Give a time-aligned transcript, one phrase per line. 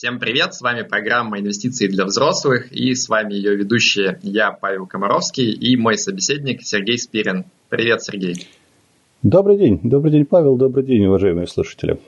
[0.00, 4.86] Всем привет, с вами программа «Инвестиции для взрослых» и с вами ее ведущие я, Павел
[4.86, 7.44] Комаровский, и мой собеседник Сергей Спирин.
[7.68, 8.48] Привет, Сергей.
[9.22, 12.00] Добрый день, добрый день, Павел, добрый день, уважаемые слушатели.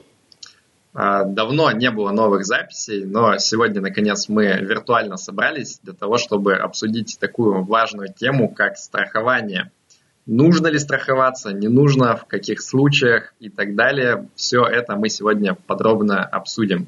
[0.95, 6.55] А, давно не было новых записей, но сегодня, наконец, мы виртуально собрались для того, чтобы
[6.55, 9.71] обсудить такую важную тему, как страхование.
[10.25, 14.29] Нужно ли страховаться, не нужно, в каких случаях и так далее.
[14.35, 16.87] Все это мы сегодня подробно обсудим.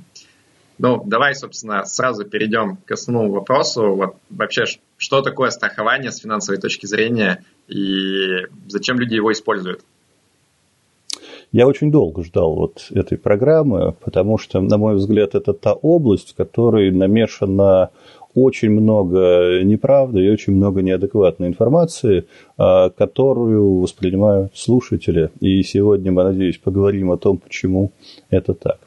[0.79, 3.95] Ну, давай, собственно, сразу перейдем к основному вопросу.
[3.95, 4.65] Вот вообще,
[4.97, 9.83] что такое страхование с финансовой точки зрения и зачем люди его используют?
[11.53, 16.33] Я очень долго ждал вот этой программы, потому что, на мой взгляд, это та область,
[16.33, 17.91] в которой намешано
[18.35, 22.27] очень много неправды и очень много неадекватной информации,
[22.59, 25.31] а, которую воспринимают слушатели.
[25.39, 27.93] И сегодня мы, надеюсь, поговорим о том, почему
[28.31, 28.81] это так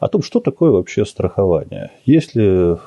[0.00, 1.90] о том, что такое вообще страхование.
[2.04, 2.78] Если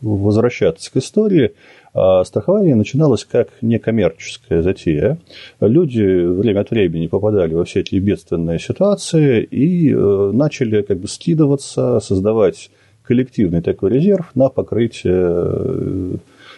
[0.00, 1.52] возвращаться к истории,
[1.92, 5.18] а, страхование начиналось как некоммерческая затея.
[5.60, 11.08] Люди время от времени попадали во все эти бедственные ситуации и э, начали как бы
[11.08, 12.70] скидываться, создавать
[13.02, 16.14] коллективный такой резерв на покрытие э,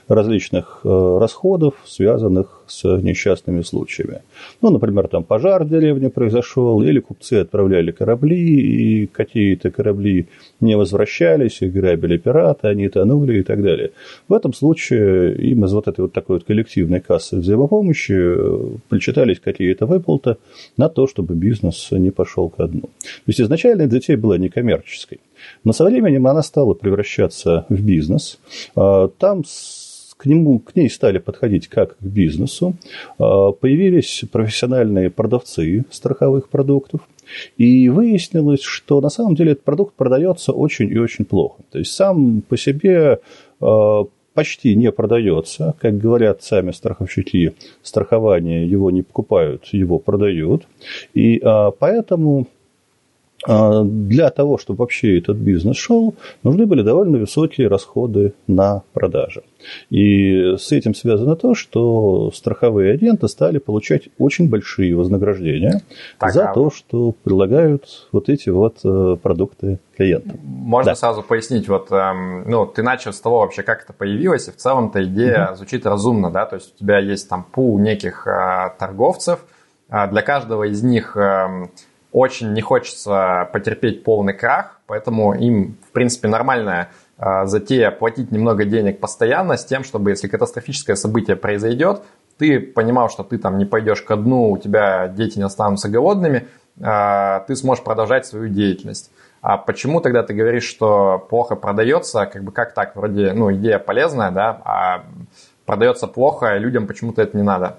[0.08, 4.22] различных э, расходов, связанных с несчастными случаями.
[4.62, 10.26] Ну, например, там пожар в деревне произошел, или купцы отправляли корабли, и какие-то корабли
[10.60, 13.90] не возвращались, их грабили пираты, они тонули и так далее.
[14.28, 19.40] В этом случае им из вот этой вот такой вот коллективной кассы взаимопомощи э, причитались
[19.40, 20.36] какие-то выплаты
[20.76, 22.88] на то, чтобы бизнес не пошел ко дну.
[23.02, 25.20] То есть изначально эта затея была некоммерческой.
[25.64, 28.38] Но со временем она стала превращаться в бизнес.
[28.76, 29.44] А, там
[30.22, 32.74] к, нему, к ней стали подходить как к бизнесу.
[33.18, 37.00] А, появились профессиональные продавцы страховых продуктов.
[37.56, 41.62] И выяснилось, что на самом деле этот продукт продается очень и очень плохо.
[41.72, 43.18] То есть сам по себе
[43.60, 45.74] а, почти не продается.
[45.80, 50.68] Как говорят сами страховщики, страхование его не покупают, его продают.
[51.14, 52.46] И а, поэтому
[53.46, 59.42] для того, чтобы вообще этот бизнес шел, нужны были довольно высокие расходы на продажи.
[59.90, 65.82] И с этим связано то, что страховые агенты стали получать очень большие вознаграждения
[66.18, 66.54] так, за а...
[66.54, 70.38] то, что предлагают вот эти вот э, продукты клиентам.
[70.42, 70.94] Можно да.
[70.96, 74.56] сразу пояснить, вот, эм, ну, ты начал с того вообще, как это появилось, и в
[74.56, 75.56] целом-то идея угу.
[75.56, 79.40] звучит разумно, да, то есть у тебя есть там пул неких э, торговцев,
[79.90, 81.68] э, для каждого из них э,
[82.12, 88.64] очень не хочется потерпеть полный крах, поэтому им, в принципе, нормальная э, затея платить немного
[88.64, 92.02] денег постоянно с тем, чтобы если катастрофическое событие произойдет,
[92.38, 96.46] ты понимал, что ты там не пойдешь ко дну, у тебя дети не останутся голодными,
[96.78, 99.10] э, ты сможешь продолжать свою деятельность.
[99.40, 102.26] А почему тогда ты говоришь, что плохо продается?
[102.26, 102.94] Как бы как так?
[102.94, 105.04] Вроде, ну, идея полезная, да, а
[105.66, 107.78] продается плохо, и людям почему-то это не надо.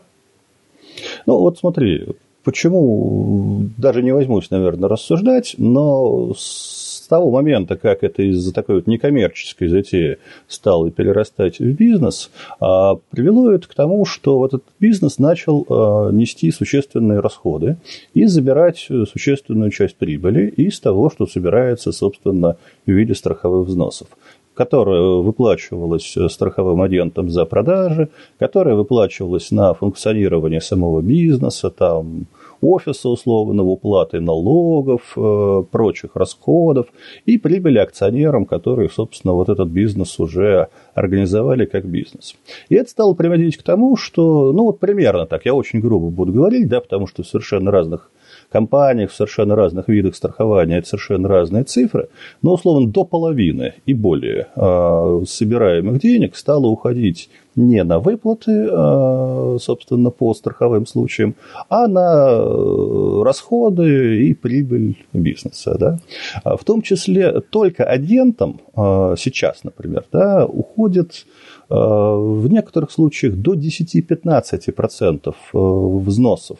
[1.25, 8.21] Ну, вот смотри, Почему, даже не возьмусь, наверное, рассуждать, но с того момента, как это
[8.23, 10.17] из-за такой вот некоммерческой затеи
[10.47, 16.09] стало перерастать в бизнес, а, привело это к тому, что вот этот бизнес начал а,
[16.11, 17.77] нести существенные расходы
[18.13, 24.07] и забирать существенную часть прибыли из того, что собирается, собственно, в виде страховых взносов
[24.53, 28.09] которая выплачивалась страховым агентам за продажи,
[28.39, 32.27] которая выплачивалась на функционирование самого бизнеса, там,
[32.63, 36.87] офиса условного, уплаты налогов, э, прочих расходов
[37.25, 42.35] и прибыли акционерам, которые, собственно, вот этот бизнес уже организовали как бизнес.
[42.69, 46.31] И это стало приводить к тому, что, ну вот примерно так, я очень грубо буду
[46.31, 48.09] говорить, да, потому что совершенно разных
[48.53, 52.07] компаниях, в совершенно разных видах страхования это совершенно разные цифры,
[52.43, 59.57] но условно до половины и более э, собираемых денег стало уходить не на выплаты, э,
[59.59, 61.35] собственно, по страховым случаям,
[61.69, 65.75] а на э, расходы и прибыль бизнеса.
[65.79, 65.97] Да?
[66.43, 71.25] А в том числе только агентам э, сейчас, например, да, уходит
[71.69, 76.57] в некоторых случаях до 10-15% взносов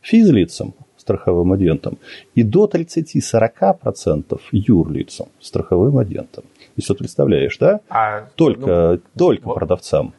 [0.00, 0.74] физлицам
[1.08, 1.98] страховым агентом
[2.34, 6.44] и до 30-40% юрлицам страховым агентом.
[6.76, 7.80] Если вот представляешь, да?
[7.88, 10.12] А, только ну, только вот, продавцам.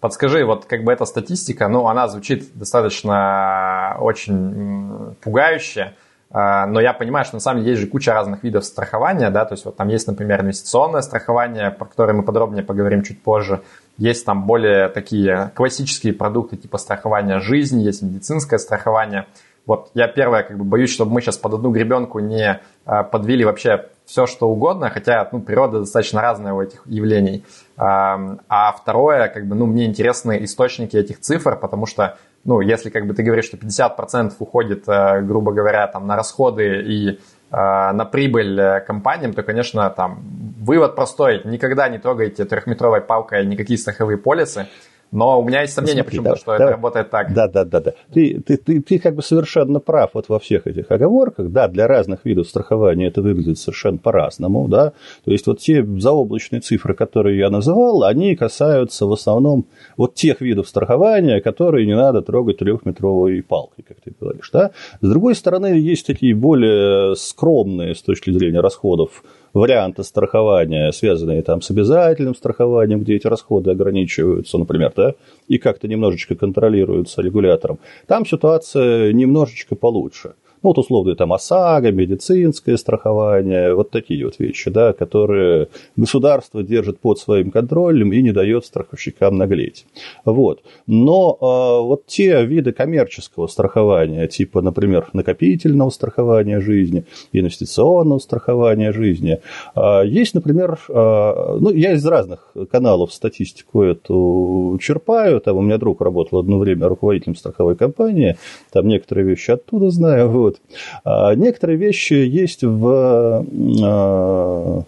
[0.00, 5.94] Подскажи, вот как бы эта статистика, ну, она звучит достаточно очень пугающе,
[6.30, 9.44] а, но я понимаю, что на самом деле есть же куча разных видов страхования, да,
[9.44, 13.60] то есть вот там есть, например, инвестиционное страхование, про которое мы подробнее поговорим чуть позже,
[13.96, 19.26] есть там более такие классические продукты типа страхования жизни, есть медицинское страхование–
[19.66, 23.44] вот я первое, как бы боюсь, чтобы мы сейчас под одну гребенку не а, подвели
[23.44, 27.44] вообще все, что угодно, хотя ну, природа достаточно разная у этих явлений.
[27.76, 33.06] А второе, как бы, ну, мне интересны источники этих цифр, потому что, ну, если как
[33.06, 37.16] бы ты говоришь, что 50% уходит, э, грубо говоря, там, на расходы и э,
[37.50, 40.22] на прибыль компаниям, то, конечно, там
[40.60, 41.40] вывод простой.
[41.44, 44.68] Никогда не трогайте трехметровой палкой никакие страховые полисы.
[45.12, 47.34] Но у меня есть сомнения почему-то, да, что да, это работает так.
[47.34, 47.92] Да, да, да, да.
[48.14, 51.50] Ты, ты, ты, ты как бы совершенно прав вот во всех этих оговорках.
[51.50, 54.94] Да, для разных видов страхования это выглядит совершенно по-разному, да.
[55.24, 59.66] То есть вот те заоблачные цифры, которые я называл, они касаются в основном
[59.98, 64.70] вот тех видов страхования, которые не надо трогать трехметровой палкой, как ты говоришь, да.
[65.02, 69.22] С другой стороны, есть такие более скромные с точки зрения расходов
[69.54, 75.14] варианты страхования, связанные там с обязательным страхованием, где эти расходы ограничиваются, например, да,
[75.48, 80.34] и как-то немножечко контролируются регулятором, там ситуация немножечко получше.
[80.62, 87.18] Вот условно там ОСАГО, медицинское страхование, вот такие вот вещи, да, которые государство держит под
[87.18, 89.86] своим контролем и не дает страховщикам наглеть.
[90.24, 90.62] Вот.
[90.86, 99.40] Но э, вот те виды коммерческого страхования, типа, например, накопительного страхования жизни, инвестиционного страхования жизни,
[99.74, 105.78] э, есть, например, э, ну, я из разных каналов статистику эту черпаю, там у меня
[105.78, 108.36] друг работал одно время руководителем страховой компании,
[108.72, 110.60] там некоторые вещи оттуда знаю, вот, вот.
[111.04, 113.44] А некоторые вещи есть в
[113.82, 114.82] а,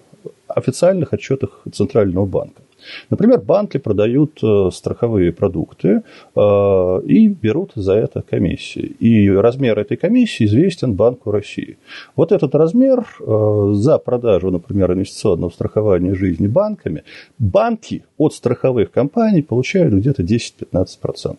[0.49, 2.63] официальных отчетах Центрального банка.
[3.11, 6.03] Например, банки продают э, страховые продукты
[6.37, 8.95] э, и берут за это комиссии.
[9.01, 11.79] И размер этой комиссии известен Банку России.
[12.17, 17.05] Вот этот размер э, за продажу, например, инвестиционного страхования жизни банками,
[17.39, 21.37] банки от страховых компаний получают где-то 10-15%.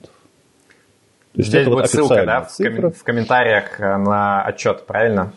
[1.36, 4.86] То есть Здесь это будет вот ссылка, да, в, ком- в комментариях э, на отчет,
[4.86, 5.34] правильно?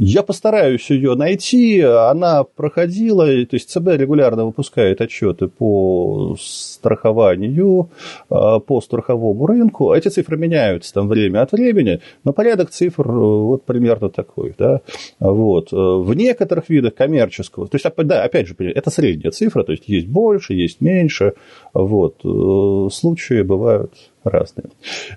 [0.00, 1.80] Я постараюсь ее найти.
[1.80, 7.90] Она проходила, то есть ЦБ регулярно выпускает отчеты по страхованию,
[8.30, 9.92] а, по страховому рынку.
[9.92, 14.54] Эти цифры меняются там время от времени, но порядок цифр э, вот примерно такой.
[14.56, 14.82] Да?
[15.18, 15.72] Вот.
[15.72, 19.88] Э, в некоторых видах коммерческого, то есть, да, опять же, это средняя цифра, то есть
[19.88, 21.34] есть больше, есть меньше.
[21.74, 22.20] Вот.
[22.24, 23.94] Э, случаи бывают
[24.24, 24.66] разные.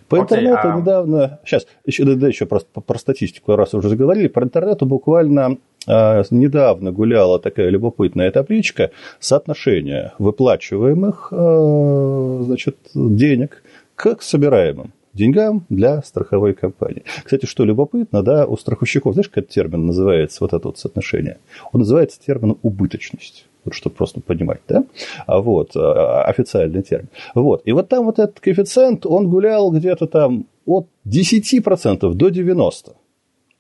[0.08, 0.80] По okay, интернету а...
[0.80, 5.58] недавно, сейчас, еще, да, еще просто про статистику, раз уже заговорили, про интернету буквально
[5.88, 13.64] а, недавно гуляла такая любопытная табличка соотношения выплачиваемых а, значит, денег
[13.96, 17.04] к собираемым деньгам для страховой компании.
[17.24, 21.38] Кстати, что любопытно, да, у страховщиков, знаешь, как термин называется, вот это вот соотношение?
[21.72, 24.84] Он называется термином убыточность вот, чтобы просто понимать, да,
[25.28, 27.10] а вот, а, официальный термин.
[27.36, 32.96] Вот, и вот там вот этот коэффициент, он гулял где-то там от 10% до 90%.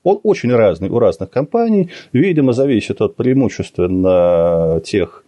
[0.04, 5.24] Он очень разный у разных компаний, видимо, зависит от преимущественно тех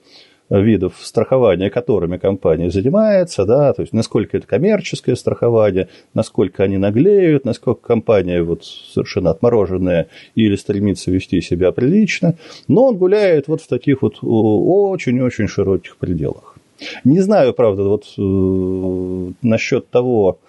[0.50, 7.45] видов страхования, которыми компания занимается, да, то есть насколько это коммерческое страхование, насколько они наглеют,
[7.45, 12.36] насколько компания вот совершенно отмороженная или стремится вести себя прилично,
[12.68, 16.56] но он гуляет вот в таких вот очень-очень широких пределах.
[17.04, 20.39] Не знаю, правда, вот э, насчет того,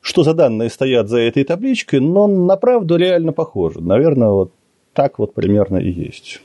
[0.00, 3.80] что за данные стоят за этой табличкой, но на правду реально похоже.
[3.80, 4.52] Наверное, вот
[4.92, 6.40] так вот примерно и есть.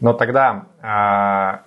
[0.00, 1.62] Но тогда а,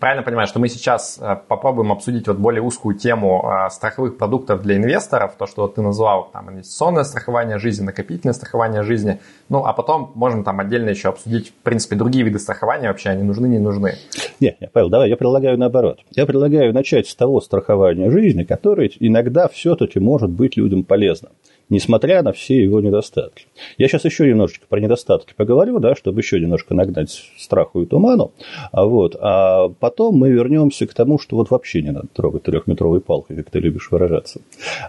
[0.00, 4.62] правильно понимаю, что мы сейчас а, попробуем обсудить вот более узкую тему а, страховых продуктов
[4.62, 9.72] для инвесторов, то, что ты назвал там инвестиционное страхование жизни, накопительное страхование жизни, ну, а
[9.72, 13.58] потом можно там отдельно еще обсудить, в принципе, другие виды страхования вообще, они нужны, не
[13.58, 13.94] нужны.
[14.40, 16.00] Нет, нет, Павел, давай, я предлагаю наоборот.
[16.10, 21.32] Я предлагаю начать с того страхования жизни, которое иногда все-таки может быть людям полезным
[21.68, 23.46] несмотря на все его недостатки.
[23.78, 28.32] Я сейчас еще немножечко про недостатки поговорю, да, чтобы еще немножко нагнать страху и туману.
[28.70, 33.00] А, вот, а потом мы вернемся к тому, что вот вообще не надо трогать трехметровой
[33.00, 34.40] палкой, как ты любишь выражаться.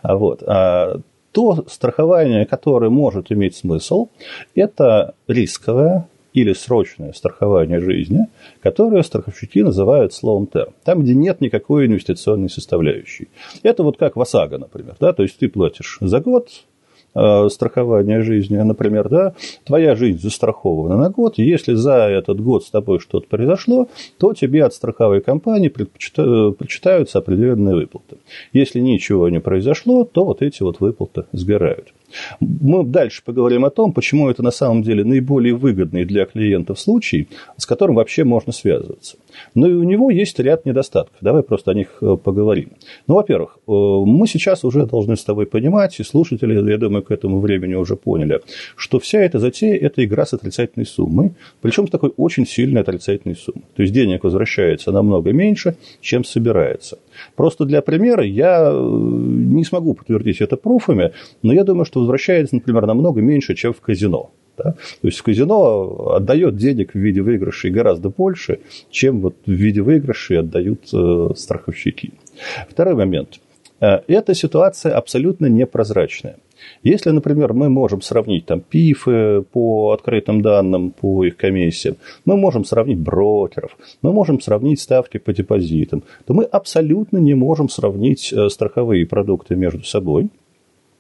[0.01, 0.99] А вот, а
[1.31, 4.09] то страхование, которое может иметь смысл,
[4.53, 8.27] это рисковое, или срочное страхование жизни,
[8.61, 10.73] которое страховщики называют словом терм.
[10.83, 13.29] Там, где нет никакой инвестиционной составляющей.
[13.61, 14.95] Это вот как в ОСАГО, например.
[14.99, 15.13] Да?
[15.13, 16.49] То есть ты платишь за год,
[17.15, 19.35] Э, страхования жизни, например, да,
[19.65, 23.87] твоя жизнь застрахована на год, если за этот год с тобой что-то произошло,
[24.17, 28.17] то тебе от страховой компании причитаются определенные выплаты.
[28.51, 31.93] Если ничего не произошло, то вот эти вот выплаты сгорают.
[32.39, 37.27] Мы дальше поговорим о том, почему это на самом деле наиболее выгодный для клиентов случай,
[37.58, 39.17] с которым вообще можно связываться.
[39.55, 41.17] Но и у него есть ряд недостатков.
[41.22, 42.70] Давай просто о них э, поговорим.
[43.08, 47.12] Ну, во-первых, э, мы сейчас уже должны с тобой понимать, и слушатели, я думаю, к
[47.12, 48.41] этому времени уже поняли,
[48.75, 53.36] что вся эта затея– это игра с отрицательной суммой, причем с такой очень сильной отрицательной
[53.36, 53.65] суммой.
[53.75, 56.98] То есть денег возвращается намного меньше, чем собирается.
[57.36, 62.55] Просто для примера я э, не смогу подтвердить это пруфами, но я думаю, что возвращается,
[62.55, 64.31] например, намного меньше, чем в казино.
[64.57, 64.74] Да?
[64.74, 68.60] То есть казино отдает денег в виде выигрышей гораздо больше,
[68.91, 72.12] чем вот в виде выигрышей отдают э, страховщики.
[72.69, 73.39] Второй момент.
[73.79, 76.38] Э, эта ситуация абсолютно непрозрачная.
[76.83, 82.63] Если, например, мы можем сравнить там пифы по открытым данным, по их комиссиям, мы можем
[82.63, 88.50] сравнить брокеров, мы можем сравнить ставки по депозитам, то мы абсолютно не можем сравнить э,
[88.50, 90.29] страховые продукты между собой–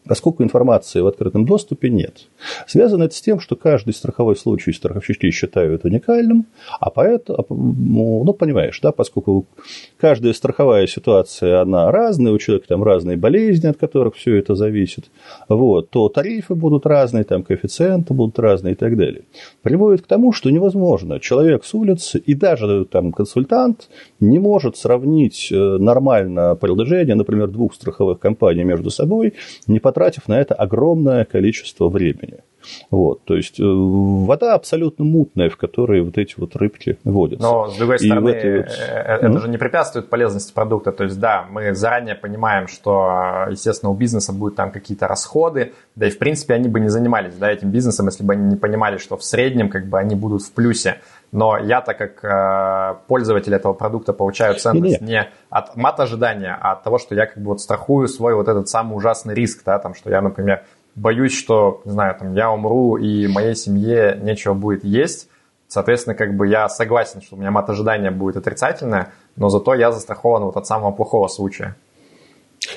[0.05, 2.27] поскольку информации в открытом доступе нет.
[2.67, 6.45] Связано это с тем, что каждый страховой случай страховщики считают уникальным,
[6.79, 9.45] а поэтому, ну, ну, понимаешь, да, поскольку
[9.97, 15.05] каждая страховая ситуация, она разная, у человека там разные болезни, от которых все это зависит,
[15.47, 19.23] вот, то тарифы будут разные, там коэффициенты будут разные и так далее.
[19.61, 21.19] Приводит к тому, что невозможно.
[21.19, 27.73] Человек с улицы и даже там консультант не может сравнить э, нормально предложение, например, двух
[27.73, 29.33] страховых компаний между собой,
[29.67, 32.39] не по потратив на это огромное количество времени.
[32.91, 37.45] Вот, то есть э, вода абсолютно мутная, в которой вот эти вот рыбки водятся.
[37.45, 38.35] Но, с другой стороны, вот...
[38.35, 39.41] Э, э, это mm-hmm.
[39.41, 40.93] же не препятствует полезности продукта.
[40.93, 46.07] То есть, да, мы заранее понимаем, что, естественно, у бизнеса будут там какие-то расходы, да
[46.07, 48.97] и, в принципе, они бы не занимались да, этим бизнесом, если бы они не понимали,
[48.97, 51.01] что в среднем как бы они будут в плюсе.
[51.33, 56.73] Но я, так как э, пользователь этого продукта, получаю ценность не, не от мат-ожидания, а
[56.73, 59.79] от того, что я как бы вот страхую свой вот этот самый ужасный риск, да,
[59.79, 60.63] там, что я, например,
[60.93, 65.27] боюсь, что, не знаю, там, я умру и моей семье нечего будет есть.
[65.67, 70.43] Соответственно, как бы я согласен, что у меня мат-ожидание будет отрицательное, но зато я застрахован
[70.43, 71.75] вот от самого плохого случая.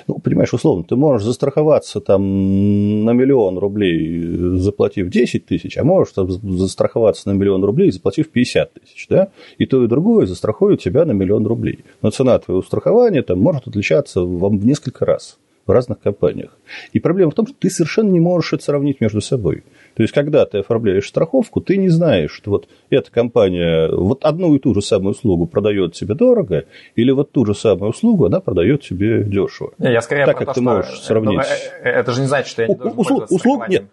[0.06, 6.12] Ну, понимаешь, условно, ты можешь застраховаться там на миллион рублей, заплатив 10 тысяч, а можешь
[6.14, 9.28] там, застраховаться на миллион рублей, заплатив 50 тысяч, да?
[9.58, 11.80] И то, и другое застрахует тебя на миллион рублей.
[12.02, 16.56] Но цена твоего страхования там может отличаться в несколько раз в разных компаниях.
[16.92, 19.64] И проблема в том, что ты совершенно не можешь это сравнить между собой.
[19.96, 24.54] То есть, когда ты оформляешь страховку, ты не знаешь, что вот эта компания вот одну
[24.54, 26.64] и ту же самую услугу продает тебе дорого,
[26.96, 29.72] или вот ту же самую услугу она продает тебе дешево.
[29.78, 31.40] Я скорее так, как то, ты можешь сравнить.
[31.82, 33.84] Ну, это же не значит, что я не должен услуг, услуг нет.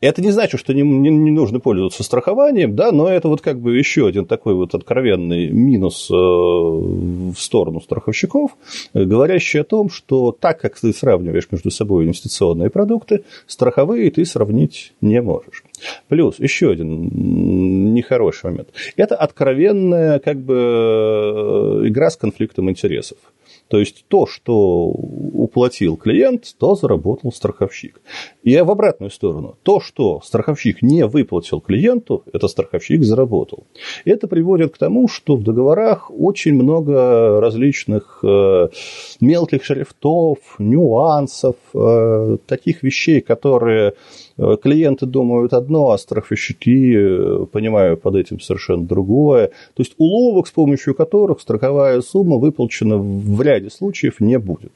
[0.00, 3.58] Это не значит, что не, не, не нужно пользоваться страхованием, да, но это вот как
[3.58, 8.56] бы еще один такой вот откровенный минус э, в сторону страховщиков,
[8.92, 14.92] говорящий о том, что так как ты сравниваешь между собой инвестиционные продукты, страховые ты сравнить
[15.00, 15.64] не можешь.
[16.08, 18.68] Плюс еще один нехороший момент.
[18.96, 23.16] Это откровенная как бы э, игра с конфликтом интересов.
[23.68, 28.00] То есть то, что уплатил клиент, то заработал страховщик.
[28.42, 29.56] И в обратную сторону.
[29.62, 33.66] То, что страховщик не выплатил клиенту, это страховщик заработал.
[34.04, 38.68] Это приводит к тому, что в договорах очень много различных э,
[39.20, 43.94] мелких шрифтов, нюансов, э, таких вещей, которые
[44.36, 49.48] клиенты думают одно, а страховщики э, понимают под этим совершенно другое.
[49.48, 54.72] То есть уловок, с помощью которых страховая сумма выплачена в ряде случаев не будет.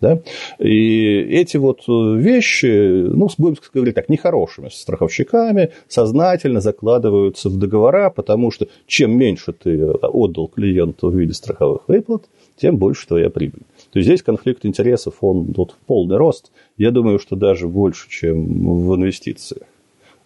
[0.00, 0.20] Да?
[0.58, 8.08] И эти вот э, вещи, ну, будем говорить так, нехорошими страховщиками сознательно закладываются в договора,
[8.10, 12.24] потому что чем меньше ты отдал клиенту в виде страховых выплат,
[12.56, 13.62] тем больше твоя прибыль.
[13.92, 18.08] То есть здесь конфликт интересов, он вот в полный рост, я думаю, что даже больше,
[18.08, 19.64] чем в инвестициях.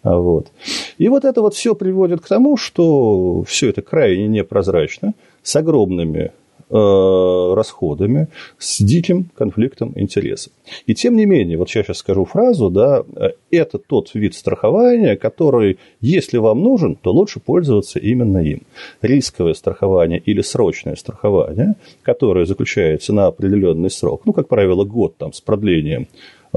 [0.02, 0.49] А вот.
[0.99, 6.33] И вот это вот все приводит к тому, что все это крайне непрозрачно, с огромными
[6.71, 8.28] Э, расходами,
[8.59, 10.50] с диким конфликтом интересов.
[10.87, 15.16] И тем не менее, вот я сейчас скажу фразу, да, э, это тот вид страхования,
[15.16, 18.62] который, если вам нужен, то лучше пользоваться именно им.
[19.02, 25.35] Рисковое страхование или срочное страхование, которое заключается на определенный срок, ну, как правило, год там
[25.35, 26.09] с продлением
[26.54, 26.56] э,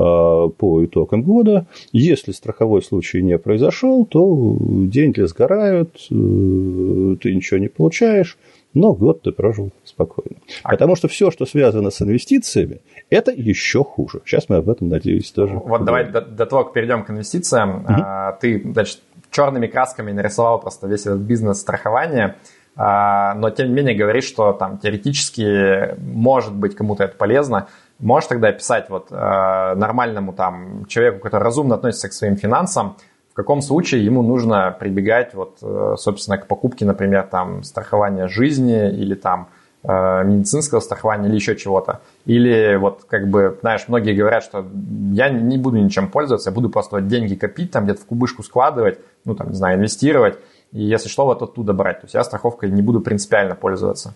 [0.57, 1.67] по итогам года.
[1.91, 8.37] Если страховой случай не произошел, то деньги сгорают, ты ничего не получаешь,
[8.73, 10.37] но год ты прожил спокойно.
[10.63, 14.21] А Потому что все, что связано с инвестициями, это еще хуже.
[14.25, 15.53] Сейчас мы об этом, надеюсь, тоже.
[15.53, 15.85] Вот поговорим.
[15.85, 18.37] давай до, до того, как перейдем к инвестициям, угу.
[18.39, 18.99] ты, значит,
[19.31, 22.37] черными красками нарисовал просто весь этот бизнес страхования,
[22.75, 27.67] а, но тем не менее говоришь, что там теоретически может быть кому-то это полезно.
[27.99, 32.97] можешь тогда описать вот нормальному там человеку, который разумно относится к своим финансам,
[33.37, 39.13] каком случае ему нужно прибегать вот, э, собственно, к покупке, например, там страхования жизни или
[39.13, 39.49] там
[39.83, 42.01] э, медицинского страхования или еще чего-то.
[42.25, 44.65] Или вот как бы, знаешь, многие говорят, что
[45.13, 48.41] я не буду ничем пользоваться, я буду просто вот деньги копить, там где-то в кубышку
[48.41, 50.39] складывать, ну там, не знаю, инвестировать,
[50.71, 52.01] и если что, вот оттуда брать.
[52.01, 54.15] То есть я страховкой не буду принципиально пользоваться.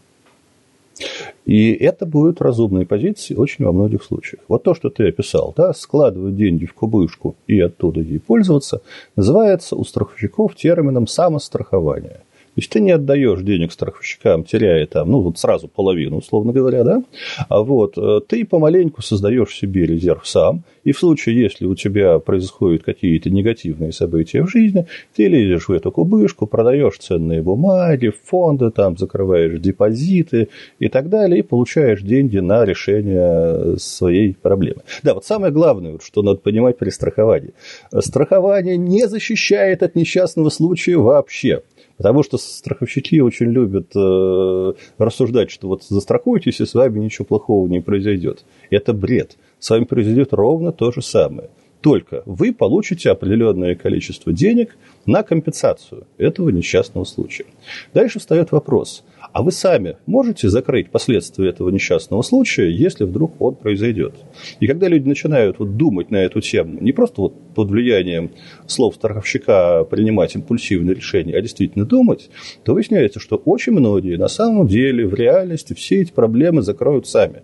[1.45, 4.43] И это будут разумные позиции очень во многих случаях.
[4.47, 8.81] Вот то, что ты описал, да, складывать деньги в кубышку и оттуда ей пользоваться,
[9.15, 12.21] называется у страховщиков термином самострахование–
[12.53, 16.83] то есть ты не отдаешь денег страховщикам, теряя там, ну, вот сразу половину, условно говоря,
[16.83, 17.03] да,
[17.47, 22.19] а вот э, ты помаленьку создаешь себе резерв сам, и в случае, если у тебя
[22.19, 28.69] происходят какие-то негативные события в жизни, ты лезешь в эту кубышку, продаешь ценные бумаги, фонды,
[28.71, 34.81] там, закрываешь депозиты и так далее, и получаешь деньги на решение своей проблемы.
[35.03, 37.53] Да, вот самое главное, что надо понимать при страховании.
[37.99, 41.61] Страхование не защищает от несчастного случая вообще.
[42.01, 47.67] Потому что страховщики очень любят э, рассуждать, что вот застрахуйтесь, и с вами ничего плохого
[47.67, 48.43] не произойдет.
[48.71, 49.37] Это бред.
[49.59, 51.51] С вами произойдет ровно то же самое.
[51.81, 57.45] Только вы получите определенное количество денег на компенсацию этого несчастного случая.
[57.93, 63.55] Дальше встает вопрос, а вы сами можете закрыть последствия этого несчастного случая, если вдруг он
[63.55, 64.13] произойдет?
[64.59, 68.31] И когда люди начинают вот думать на эту тему, не просто вот под влиянием
[68.67, 72.29] слов страховщика принимать импульсивные решения, а действительно думать,
[72.63, 77.41] то выясняется, что очень многие на самом деле в реальности все эти проблемы закроют сами.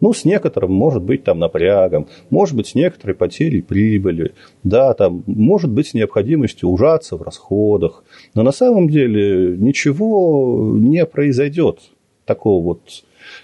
[0.00, 4.32] Ну, с некоторым, может быть, там напрягом, может быть, с некоторой потерей прибыли,
[4.64, 8.04] да, там, может быть, с необходимостью ужаться в расходах.
[8.34, 11.80] Но на самом деле ничего не произойдет
[12.24, 12.80] такого вот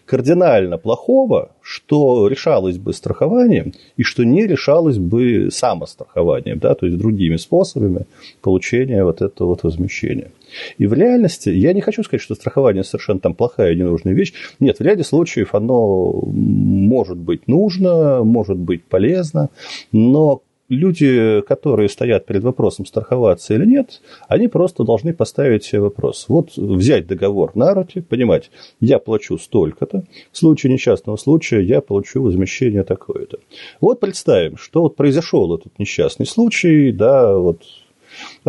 [0.05, 6.99] кардинально плохого, что решалось бы страхованием и что не решалось бы самострахованием, да, то есть
[6.99, 8.07] другими способами
[8.41, 10.31] получения вот этого вот возмещения.
[10.79, 14.33] И в реальности, я не хочу сказать, что страхование совершенно там плохая и ненужная вещь.
[14.61, 19.51] Нет, в ряде случаев оно может быть нужно, может быть полезно,
[19.93, 26.27] но люди, которые стоят перед вопросом, страховаться или нет, они просто должны поставить себе вопрос.
[26.29, 32.23] Вот взять договор на руки, понимать, я плачу столько-то, в случае несчастного случая я получу
[32.23, 33.39] возмещение такое-то.
[33.81, 37.63] Вот представим, что вот произошел этот несчастный случай, да, вот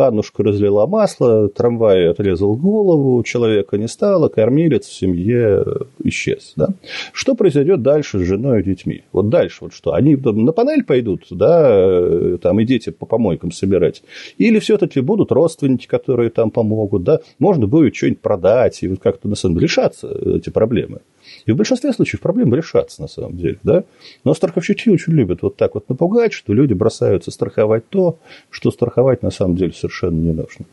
[0.06, 5.64] Аннушка разлила масло, трамвай отрезал голову, человека не стало, кормилец в семье
[6.04, 6.52] исчез.
[6.56, 6.68] Да?
[7.12, 9.02] Что произойдет дальше с женой и детьми?
[9.12, 9.92] Вот дальше вот что?
[9.94, 14.02] Они на панель пойдут, да, там и дети по помойкам собирать?
[14.38, 17.20] Или все-таки будут родственники, которые там помогут, да?
[17.38, 21.00] Можно будет что-нибудь продать и вот как-то на самом деле решаться эти проблемы.
[21.46, 23.58] И в большинстве случаев проблемы решатся на самом деле.
[23.62, 23.84] Да?
[24.24, 28.18] Но страховщики очень любят вот так вот напугать, что люди бросаются страховать то,
[28.50, 30.66] что страховать на самом деле совершенно не нужно.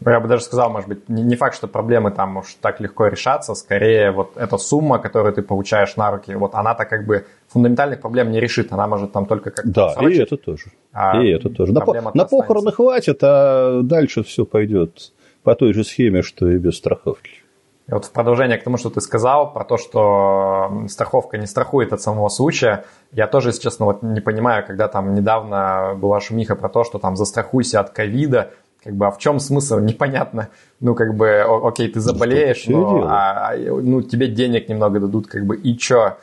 [0.00, 3.08] Ну, я бы даже сказал, может быть, не факт, что проблемы там уж так легко
[3.08, 8.00] решаться, скорее вот эта сумма, которую ты получаешь на руки, вот она-то как бы фундаментальных
[8.00, 10.66] проблем не решит, она может там только как-то Да, и это тоже.
[10.92, 11.72] А и это тоже.
[11.72, 16.76] На, на похороны хватит, а дальше все пойдет по той же схеме, что и без
[16.76, 17.42] страховки.
[17.88, 21.92] И вот в продолжение к тому, что ты сказал, про то, что страховка не страхует
[21.92, 26.54] от самого случая, я тоже, если честно, вот не понимаю, когда там недавно была шумиха
[26.54, 28.50] про то, что там застрахуйся от ковида,
[28.84, 30.48] как бы, а в чем смысл, непонятно.
[30.80, 35.56] Ну, как бы, окей, ты заболеешь, но а, ну, тебе денег немного дадут, как бы,
[35.56, 36.18] и чё?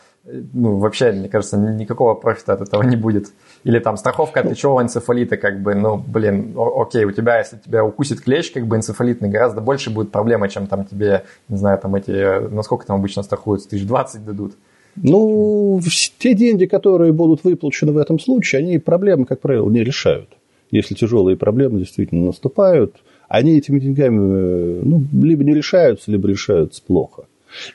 [0.53, 3.27] ну, вообще, мне кажется, никакого профита от этого не будет.
[3.65, 7.83] Или там страховка от плечевого энцефалита, как бы, ну, блин, окей, у тебя, если тебя
[7.83, 11.95] укусит клещ, как бы энцефалитный, гораздо больше будет проблема, чем там тебе, не знаю, там
[11.95, 14.53] эти, насколько там обычно страхуются, тысяч двадцать дадут.
[14.95, 15.81] Ну,
[16.19, 20.29] те деньги, которые будут выплачены в этом случае, они проблемы, как правило, не решают.
[20.69, 22.95] Если тяжелые проблемы действительно наступают,
[23.27, 27.25] они этими деньгами ну, либо не решаются, либо решаются плохо.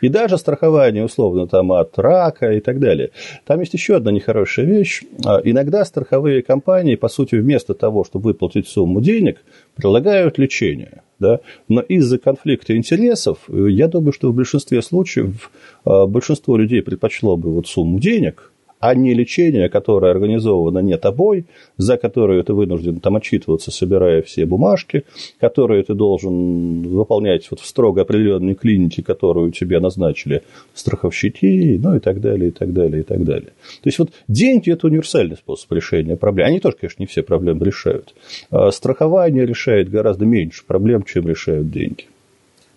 [0.01, 3.11] И даже страхование, условно, там, от рака и так далее.
[3.47, 5.03] Там есть еще одна нехорошая вещь.
[5.25, 9.43] А, иногда страховые компании, по сути, вместо того, чтобы выплатить сумму денег,
[9.77, 11.03] предлагают лечение.
[11.19, 11.41] Да?
[11.69, 15.51] Но из-за конфликта интересов, я думаю, что в большинстве случаев
[15.85, 21.45] а, большинство людей предпочло бы вот сумму денег, а не лечение, которое организовано не тобой,
[21.77, 25.05] за которое ты вынужден там отчитываться, собирая все бумажки,
[25.39, 30.43] которые ты должен выполнять вот в строго определенной клинике, которую тебе назначили
[30.75, 33.51] страховщики, ну и так далее, и так далее, и так далее.
[33.83, 36.49] То есть вот деньги– это универсальный способ решения проблем.
[36.49, 38.15] Они тоже, конечно, не все проблемы решают.
[38.51, 42.07] А страхование решает гораздо меньше проблем, чем решают деньги.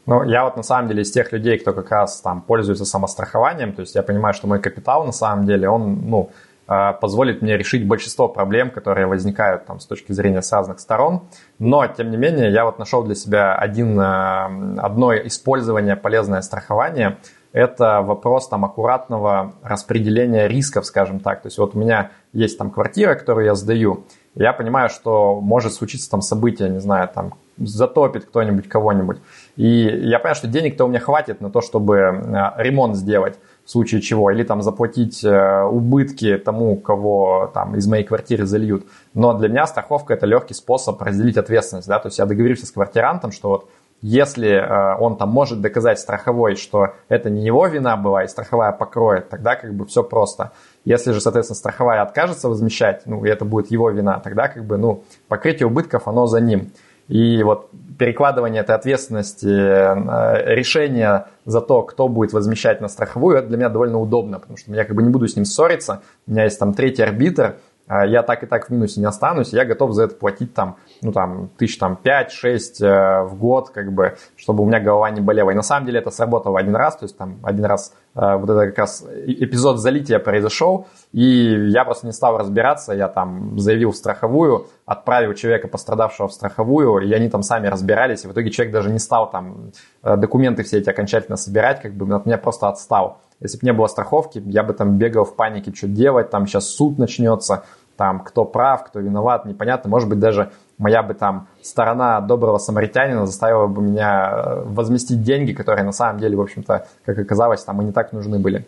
[0.05, 3.73] Ну, я вот на самом деле из тех людей, кто как раз там пользуется самострахованием,
[3.73, 6.29] то есть я понимаю, что мой капитал на самом деле, он, ну,
[6.65, 11.23] а, позволит мне решить большинство проблем, которые возникают там с точки зрения с разных сторон.
[11.59, 17.17] Но, тем не менее, я вот нашел для себя один, а, одно использование полезное страхование.
[17.51, 21.41] Это вопрос там аккуратного распределения рисков, скажем так.
[21.41, 25.73] То есть вот у меня есть там квартира, которую я сдаю, я понимаю, что может
[25.73, 29.17] случиться там событие, не знаю, там затопит кто-нибудь кого-нибудь.
[29.55, 33.71] И я понимаю, что денег-то у меня хватит на то, чтобы а, ремонт сделать в
[33.71, 38.85] случае чего, или там заплатить э, убытки тому, кого там из моей квартиры зальют.
[39.13, 42.71] Но для меня страховка это легкий способ разделить ответственность, да, то есть я договорился с
[42.71, 43.69] квартирантом, что вот
[44.03, 48.73] если э, он там может доказать страховой, что это не его вина была и страховая
[48.73, 50.51] покроет, тогда как бы все просто.
[50.83, 54.75] Если же, соответственно, страховая откажется возмещать, ну, и это будет его вина, тогда как бы,
[54.77, 56.71] ну, покрытие убытков, оно за ним.
[57.07, 63.47] И вот перекладывание этой ответственности, э, решение за то, кто будет возмещать на страховую, это
[63.47, 66.31] для меня довольно удобно, потому что я как бы не буду с ним ссориться, у
[66.31, 67.55] меня есть там третий арбитр,
[67.87, 70.77] а я так и так в минусе не останусь, я готов за это платить там,
[71.01, 75.19] ну там, тысяч там 5-6 э, в год, как бы, чтобы у меня голова не
[75.19, 75.51] болела.
[75.51, 78.67] И на самом деле это сработало один раз, то есть там один раз вот это
[78.67, 83.95] как раз эпизод залития произошел, и я просто не стал разбираться, я там заявил в
[83.95, 88.73] страховую, отправил человека, пострадавшего в страховую, и они там сами разбирались, и в итоге человек
[88.73, 89.71] даже не стал там
[90.03, 93.21] э, документы все эти окончательно собирать, как бы от меня просто отстал.
[93.39, 96.67] Если бы не было страховки, я бы там бегал в панике, что делать, там сейчас
[96.67, 97.63] суд начнется,
[97.97, 99.89] там кто прав, кто виноват, непонятно.
[99.89, 100.51] Может быть, даже
[100.83, 106.19] моя бы там сторона доброго самаритянина заставила бы меня э, возместить деньги, которые на самом
[106.19, 108.65] деле, в общем-то, как оказалось, там и не так нужны были.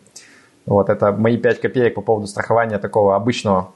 [0.66, 3.72] Вот это мои 5 копеек по поводу страхования такого обычного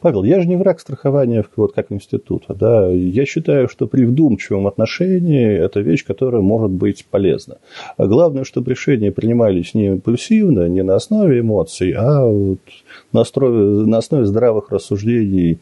[0.00, 2.54] Павел, я же не враг страхования вот как института.
[2.54, 2.88] Да?
[2.88, 7.56] Я считаю, что при вдумчивом отношении это вещь, которая может быть полезна.
[7.96, 12.60] А главное, чтобы решения принимались не импульсивно, не на основе эмоций, а вот
[13.12, 15.58] на, основе, на основе здравых рассуждений,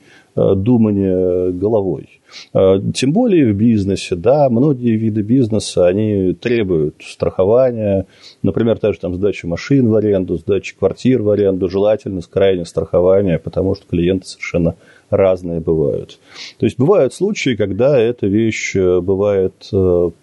[0.54, 2.20] думания головой.
[2.54, 8.06] Э, тем более в бизнесе, да, многие виды бизнеса, они требуют страхования,
[8.42, 12.66] например, та же там сдача машин в аренду, сдача квартир в аренду, желательно с крайним
[12.66, 14.76] страхования, потому что клиенты совершенно
[15.10, 16.20] разные бывают.
[16.58, 19.54] То есть бывают случаи, когда эта вещь э, бывает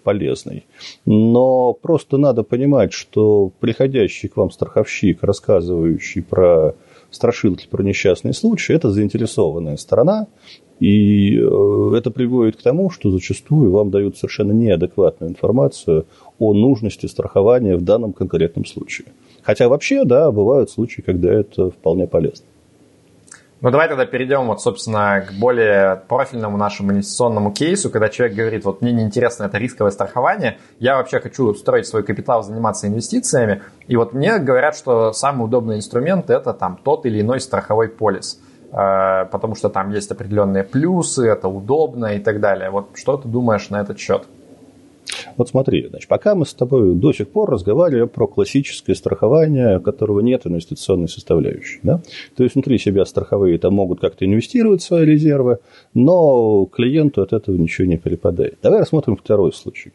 [0.02, 0.64] полезной.
[1.04, 6.74] Но просто надо понимать, что приходящий к вам страховщик, рассказывающий про
[7.10, 10.26] страшилки про несчастные случаи, это заинтересованная сторона,
[10.80, 16.06] и э, это приводит к тому, что зачастую вам дают совершенно неадекватную информацию
[16.38, 19.08] о нужности страхования в данном конкретном случае.
[19.42, 22.46] Хотя вообще, да, бывают случаи, когда это вполне полезно.
[23.60, 28.64] Ну, давай тогда перейдем, вот, собственно, к более профильному нашему инвестиционному кейсу, когда человек говорит,
[28.64, 33.96] вот мне неинтересно это рисковое страхование, я вообще хочу строить свой капитал, заниматься инвестициями, и
[33.96, 38.40] вот мне говорят, что самый удобный инструмент это там тот или иной страховой полис,
[38.70, 42.70] э, потому что там есть определенные плюсы, это удобно и так далее.
[42.70, 44.28] Вот что ты думаешь на этот счет?
[45.36, 50.20] Вот смотри, значит, пока мы с тобой до сих пор разговаривали про классическое страхование, которого
[50.20, 51.80] нет инвестиционной составляющей.
[51.82, 52.00] Да?
[52.36, 55.58] То есть внутри себя страховые там могут как-то инвестировать свои резервы,
[55.94, 58.58] но клиенту от этого ничего не перепадает.
[58.62, 59.92] Давай рассмотрим второй случай.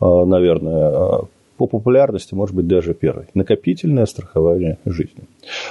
[0.00, 1.24] А, наверное, а,
[1.56, 3.26] по популярности, может быть, даже первый.
[3.34, 5.24] Накопительное страхование жизни,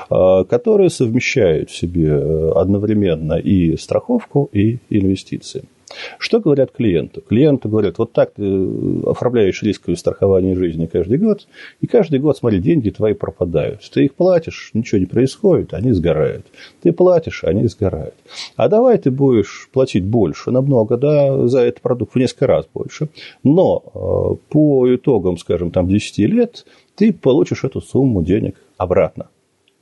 [0.09, 5.63] а, которое совмещает в себе э, одновременно и страховку, и инвестиции.
[6.17, 7.21] Что говорят клиенту?
[7.21, 11.47] Клиенты говорят, вот так ты э, оформляешь рисковое страхование жизни каждый год,
[11.81, 13.81] и каждый год, смотри, деньги твои пропадают.
[13.91, 16.45] Ты их платишь, ничего не происходит, они сгорают.
[16.81, 18.15] Ты платишь, они сгорают.
[18.55, 23.09] А давай ты будешь платить больше, намного, да, за этот продукт в несколько раз больше,
[23.43, 29.27] но э, по итогам, скажем, там 10 лет ты получишь эту сумму денег обратно.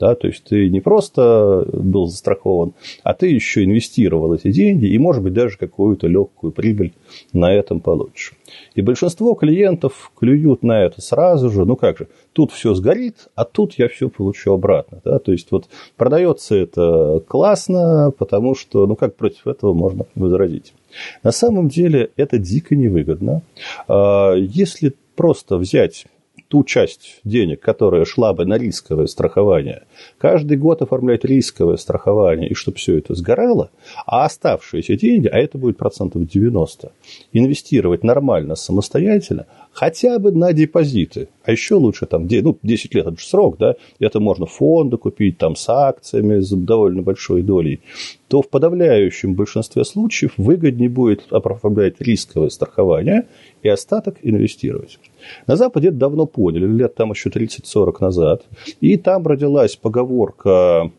[0.02, 0.16] Да?
[0.16, 5.22] То есть ты не просто был застрахован, а ты еще инвестировал эти деньги и, может
[5.22, 6.94] быть, даже какую-то легкую прибыль
[7.34, 8.34] на этом получишь.
[8.74, 11.66] И большинство клиентов клюют на это сразу же.
[11.66, 15.02] Ну как же, тут все сгорит, а тут я все получу обратно.
[15.06, 15.20] Да?
[15.20, 20.74] То есть вот продается это классно, потому что, ну как против этого можно возразить.
[21.22, 23.44] На самом деле это дико невыгодно.
[23.88, 26.08] А, если просто взять
[26.52, 29.84] ту часть денег, которая шла бы на рисковое страхование,
[30.18, 33.72] каждый год оформлять рисковое страхование, и чтобы все это сгорало,
[34.06, 36.92] а оставшиеся деньги, а это будет процентов 90,
[37.32, 43.20] инвестировать нормально, самостоятельно, хотя бы на депозиты, а еще лучше там, ну, 10 лет, это
[43.20, 47.82] же срок, да, это можно фонды купить там с акциями, с довольно большой долей,
[48.28, 53.28] то в подавляющем большинстве случаев выгоднее будет оформлять рисковое страхование
[53.64, 55.00] и остаток инвестировать.
[55.48, 58.44] На Западе это давно поняли, лет там еще 30-40 назад,
[58.80, 60.92] и там родилась поговорка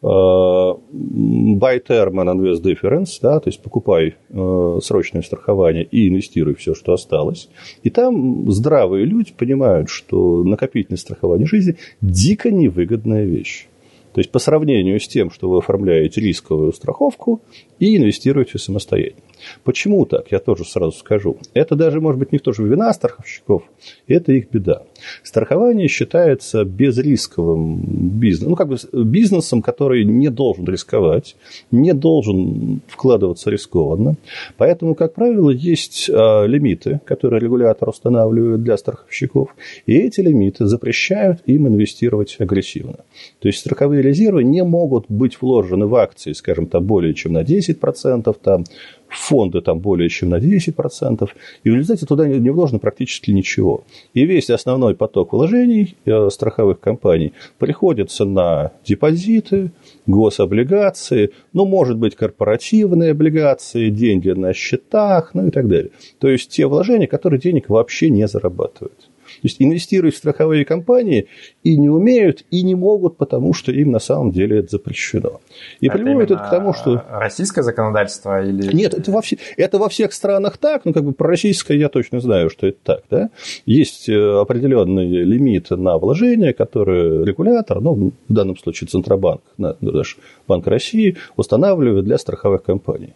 [0.00, 6.74] buy term and invest difference, да, то есть покупай э, срочное страхование и инвестируй все,
[6.74, 7.48] что осталось.
[7.82, 13.66] И там здравые люди понимают, что накопительное страхование жизни дико невыгодная вещь.
[14.12, 17.42] То есть по сравнению с тем, что вы оформляете рисковую страховку
[17.78, 19.22] и инвестируете самостоятельно.
[19.64, 20.30] Почему так?
[20.32, 21.36] Я тоже сразу скажу.
[21.54, 23.62] Это даже, может быть, не тоже вина страховщиков,
[24.06, 24.82] это их беда.
[25.22, 27.80] Страхование считается безрисковым
[28.18, 31.36] бизнесом, ну, как бы бизнесом, который не должен рисковать,
[31.70, 34.16] не должен вкладываться рискованно.
[34.56, 39.54] Поэтому, как правило, есть а, лимиты, которые регулятор устанавливает для страховщиков,
[39.86, 42.96] и эти лимиты запрещают им инвестировать агрессивно.
[43.40, 47.42] То есть страховые резервы не могут быть вложены в акции, скажем, там более чем на
[47.42, 48.64] 10%, там,
[49.08, 51.28] фонды там более чем на 10%,
[51.64, 53.84] и в результате туда не вложено практически ничего.
[54.14, 59.70] И весь основной поток вложений э, страховых компаний приходится на депозиты,
[60.06, 65.90] гособлигации, ну, может быть, корпоративные облигации, деньги на счетах, ну и так далее.
[66.18, 69.08] То есть те вложения, которые денег вообще не зарабатывают.
[69.40, 71.28] То есть инвестируют в страховые компании
[71.62, 75.40] и не умеют, и не могут, потому что им на самом деле это запрещено.
[75.80, 77.04] И это приводит это к тому, что...
[77.10, 78.74] Российское законодательство или...
[78.74, 79.38] Нет, это во, все...
[79.56, 82.78] это во всех странах так, ну как бы про российское я точно знаю, что это
[82.82, 83.02] так.
[83.10, 83.30] Да?
[83.66, 90.66] Есть э, определенные лимиты на вложения, которые регулятор, ну в данном случае Центробанк, даже Банк
[90.66, 93.14] России, устанавливает для страховых компаний.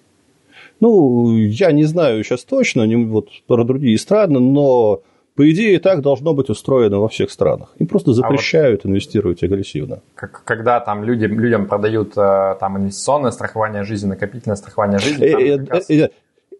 [0.80, 5.02] Ну, я не знаю сейчас точно, не, вот про другие страны, но
[5.34, 7.74] по идее, так должно быть устроено во всех странах.
[7.78, 10.02] Им просто запрещают а вот инвестировать агрессивно.
[10.14, 15.58] Как, когда там люди, людям продают э, там, инвестиционное страхование жизни, накопительное страхование жизни, э,
[15.64, 16.10] там, э,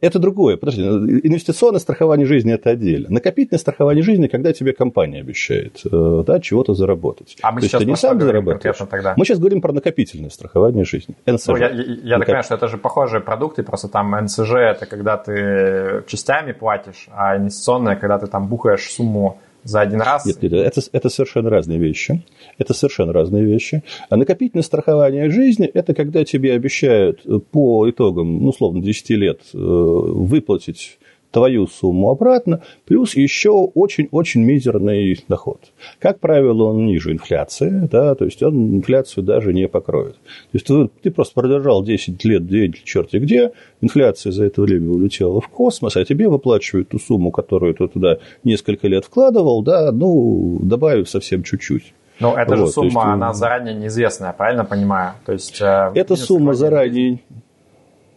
[0.02, 0.56] это другое.
[0.56, 3.08] Подожди, инвестиционное страхование жизни– это отдельно.
[3.08, 7.36] Накопительное страхование жизни, когда тебе компания обещает э, да, чего-то заработать.
[7.40, 8.76] А мы То сейчас ты не сам зарабатываешь.
[8.90, 9.14] Тогда.
[9.16, 11.14] Мы сейчас говорим про накопительное страхование жизни.
[11.24, 11.46] НСЖ.
[11.46, 14.86] Ну, я я, я так понимаю, что это же похожие продукты, просто там НСЖ– это
[14.86, 20.26] когда ты частями платишь, а инвестиционное– когда ты там бухаешь сумму за один раз?
[20.26, 22.22] Нет, нет это, это совершенно разные вещи.
[22.58, 23.82] Это совершенно разные вещи.
[24.08, 29.58] А накопительное страхование жизни– это когда тебе обещают по итогам, ну, условно, 10 лет э,
[29.58, 30.98] выплатить
[31.32, 35.72] твою сумму обратно, плюс еще очень-очень мизерный доход.
[35.98, 40.14] Как правило, он ниже инфляции, да, то есть он инфляцию даже не покроет.
[40.14, 40.20] То
[40.52, 45.40] есть ты, ты просто продержал 10 лет деньги черти где, инфляция за это время улетела
[45.40, 50.58] в космос, а тебе выплачивают ту сумму, которую ты туда несколько лет вкладывал, да, ну,
[50.62, 51.94] добавив совсем чуть-чуть.
[52.20, 55.14] Ну, эта вот, же сумма, есть, она заранее неизвестная, правильно понимаю?
[55.24, 57.20] То есть, э, эта сумма заранее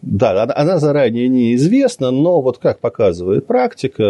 [0.06, 4.04] да, она заранее неизвестна, но вот как показывает практика,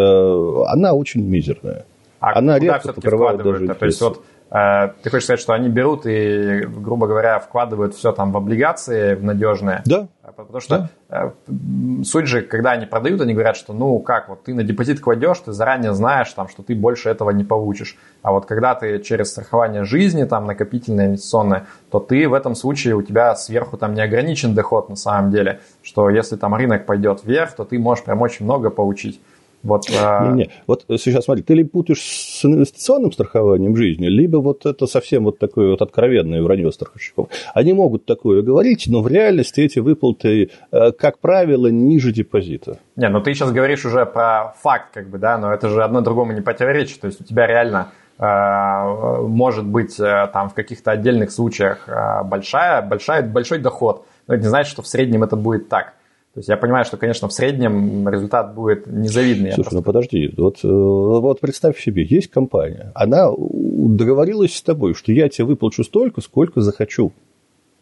[0.67, 1.86] она очень мизерная.
[2.19, 5.69] А она куда редко покрывает даже То есть вот э, ты хочешь сказать, что они
[5.69, 9.84] берут и, грубо говоря, вкладывают все там в облигации, в надежные?
[9.86, 10.08] Да.
[10.36, 11.34] Потому что да.
[11.48, 15.00] Э, суть же, когда они продают, они говорят, что ну как, вот ты на депозит
[15.00, 17.98] кладешь, ты заранее знаешь, там, что ты больше этого не получишь.
[18.21, 22.95] А вот когда ты через страхование жизни, там, накопительное, инвестиционное, то ты в этом случае,
[22.95, 27.24] у тебя сверху там не ограничен доход на самом деле, что если там рынок пойдет
[27.24, 29.21] вверх, то ты можешь прям очень много получить.
[29.65, 30.28] Вот, а...
[30.28, 30.49] не, не.
[30.67, 35.39] вот сейчас смотри, ты ли путаешь с инвестиционным страхованием жизни, либо вот это совсем вот
[35.39, 37.30] такое вот откровенное вранье страховщиков.
[37.56, 42.78] Они могут такое говорить, но в реальности эти выплаты, э, как правило, ниже депозита.
[42.95, 46.01] Не, ну ты сейчас говоришь уже про факт, как бы, да, но это же одно
[46.01, 47.01] другому не противоречит.
[47.01, 47.88] То есть у тебя реально
[48.19, 51.89] э, может быть э, там в каких-то отдельных случаях
[52.25, 55.95] большая, большая, большой доход, но это не значит, что в среднем это будет так.
[56.36, 59.54] То есть я понимаю, что, конечно, в среднем результат будет незавидный.
[59.54, 59.76] Слушай, просто...
[59.78, 65.30] ну подожди, вот, э, вот представь себе, есть компания, она договорилась с тобой, что я
[65.30, 67.13] тебе выплачу столько, сколько захочу.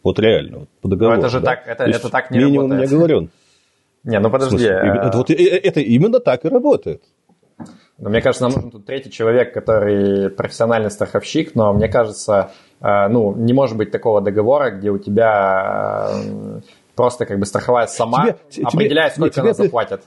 [0.04, 1.16] Вот реально, вот по договору.
[1.16, 1.56] Но это же да?
[1.56, 2.90] так, это, это так не минимум работает.
[2.92, 3.30] Минимум не оговорен.
[4.04, 4.64] Не, ну подожди.
[4.66, 7.02] это, вот, э, это именно так и работает.
[7.98, 13.08] Но мне кажется, нам нужен тут третий человек, который профессиональный страховщик, но мне кажется, э,
[13.08, 16.12] ну, не может быть такого договора, где у тебя
[16.94, 20.00] просто как бы страховая сама тебе, определяет, тебе, сколько тебе, она заплатит.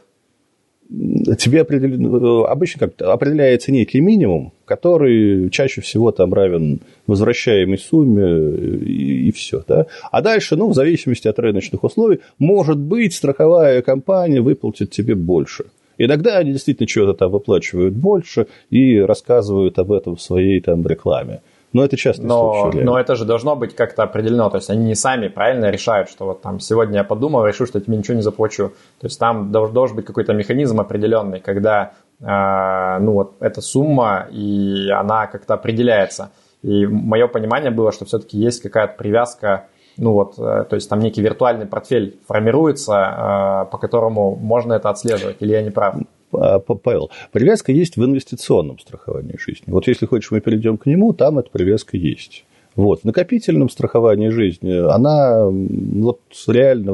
[1.37, 9.27] Тебе определен, обычно как определяется некий минимум, который чаще всего там равен возвращаемой сумме и,
[9.27, 9.63] и все.
[9.67, 9.87] Да?
[10.11, 15.65] А дальше, ну, в зависимости от рыночных условий, может быть, страховая компания выплатит тебе больше.
[15.97, 21.41] Иногда они действительно что-то там выплачивают больше и рассказывают об этом в своей там рекламе.
[21.73, 22.83] Но это частный но, случай.
[22.83, 24.49] Но это же должно быть как-то определено.
[24.49, 27.79] То есть они не сами правильно решают, что вот там сегодня я подумал, решу, что
[27.79, 28.69] я тебе ничего не заплачу.
[28.99, 34.89] То есть там должен, быть какой-то механизм определенный, когда э, ну вот эта сумма и
[34.89, 36.31] она как-то определяется.
[36.63, 40.99] И мое понимание было, что все-таки есть какая-то привязка ну вот, э, то есть там
[40.99, 45.95] некий виртуальный портфель формируется, э, по которому можно это отслеживать, или я не прав?
[46.33, 49.65] А, Павел, привязка есть в инвестиционном страховании жизни.
[49.67, 52.45] Вот если хочешь, мы перейдем к нему, там эта привязка есть.
[52.75, 53.01] Вот.
[53.01, 56.93] В накопительном страховании жизни она вот реально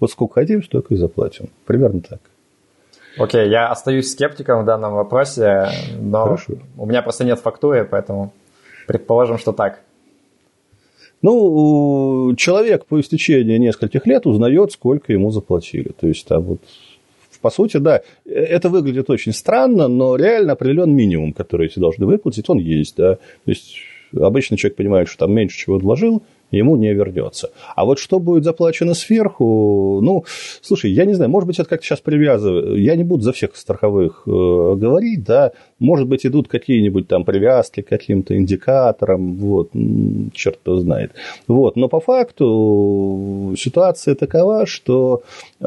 [0.00, 1.48] вот сколько хотим, столько и заплатим.
[1.64, 2.20] Примерно так.
[3.18, 6.54] Окей, я остаюсь скептиком в данном вопросе, но Хорошо.
[6.76, 8.32] у меня просто нет фактуры, поэтому
[8.86, 9.80] предположим, что так.
[11.22, 15.92] Ну, человек по истечении нескольких лет узнает, сколько ему заплатили.
[15.98, 16.60] То есть там вот
[17.40, 22.48] по сути, да, это выглядит очень странно, но реально определен минимум, который эти должны выплатить,
[22.48, 23.16] он есть, да.
[23.16, 23.76] То есть
[24.14, 27.50] обычно человек понимает, что там меньше чего вложил, ему не вернется.
[27.74, 30.24] А вот что будет заплачено сверху, ну,
[30.60, 32.80] слушай, я не знаю, может быть, это как-то сейчас привязываю.
[32.80, 37.82] Я не буду за всех страховых э, говорить, да, может быть, идут какие-нибудь там привязки
[37.82, 39.70] к каким-то индикаторам, вот,
[40.32, 41.12] черт его знает.
[41.46, 45.22] Вот, но по факту ситуация такова, что
[45.60, 45.64] э,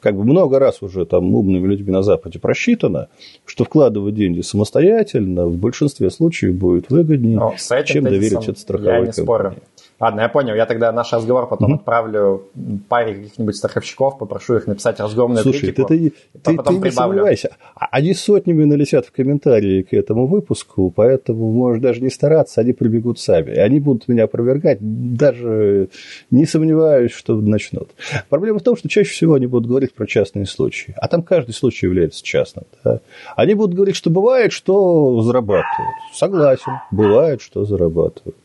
[0.00, 3.08] как бы много раз уже там умными людьми на Западе просчитано,
[3.44, 7.38] что вкладывать деньги самостоятельно в большинстве случаев будет выгоднее,
[7.84, 9.54] чем доверить это страховой я не спорю.
[10.02, 10.56] Ладно, я понял.
[10.56, 11.76] Я тогда наш разговор потом mm-hmm.
[11.76, 12.42] отправлю
[12.88, 15.86] паре каких-нибудь страховщиков, попрошу их написать разгромную Слушай, критику.
[15.86, 17.56] Ты, ты, ты, потом ты не сомневайся.
[17.76, 22.72] А они сотнями налетят в комментарии к этому выпуску, поэтому можешь даже не стараться, они
[22.72, 23.56] прибегут сами.
[23.56, 25.88] Они будут меня опровергать, даже
[26.32, 27.90] не сомневаюсь, что начнут.
[28.28, 30.96] Проблема в том, что чаще всего они будут говорить про частные случаи.
[30.96, 32.64] А там каждый случай является частным.
[32.82, 32.98] Да?
[33.36, 35.94] Они будут говорить, что бывает, что зарабатывают.
[36.12, 38.41] Согласен, бывает, что зарабатывают.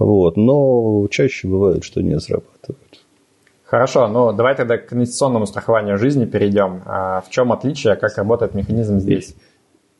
[0.00, 3.04] Вот, но чаще бывает, что не срабатывает.
[3.64, 6.82] Хорошо, ну давай тогда к инвестиционному страхованию жизни перейдем.
[6.86, 9.36] А в чем отличие, как работает механизм здесь?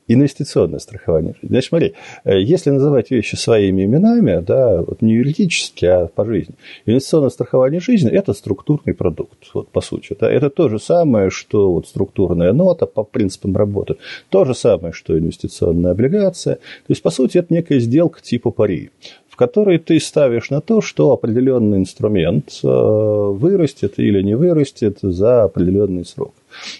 [0.09, 1.49] Инвестиционное страхование жизни.
[1.49, 6.55] Значит, смотри, э, если называть вещи своими именами, да, вот не юридически, а по жизни,
[6.87, 10.17] инвестиционное страхование жизни– это структурный продукт, вот по сути.
[10.19, 13.97] Да, это то же самое, что вот структурная нота по принципам работы,
[14.31, 16.57] то же самое, что инвестиционная облигация.
[16.57, 18.91] То есть, по сути, это некая сделка типа пари
[19.40, 26.05] которой ты ставишь на то, что определенный инструмент э, вырастет или не вырастет за определенный
[26.05, 26.35] срок.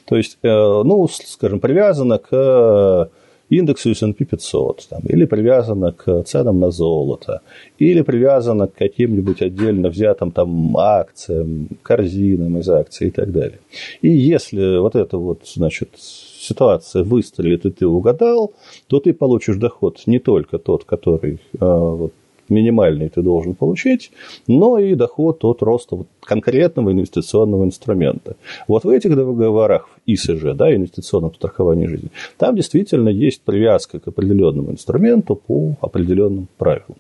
[0.04, 3.08] То есть, э, ну, скажем, привязано к
[3.48, 7.40] индексу S&P 500, там, или привязано к ценам на золото,
[7.78, 13.60] или привязано к каким-нибудь отдельно взятым там акциям, корзинам из акций и так далее.
[14.02, 18.52] И если вот эта вот, значит, ситуация выстрелит, и ты угадал,
[18.86, 22.12] то ты получишь доход не только тот, который э, вот,
[22.50, 24.10] минимальный ты должен получить,
[24.46, 28.36] но и доход от роста вот конкретного инвестиционного инструмента.
[28.68, 34.70] Вот в этих договорах ИСЖ, да, инвестиционном страховании жизни, там действительно есть привязка к определенному
[34.70, 36.96] инструменту по определенным правилам.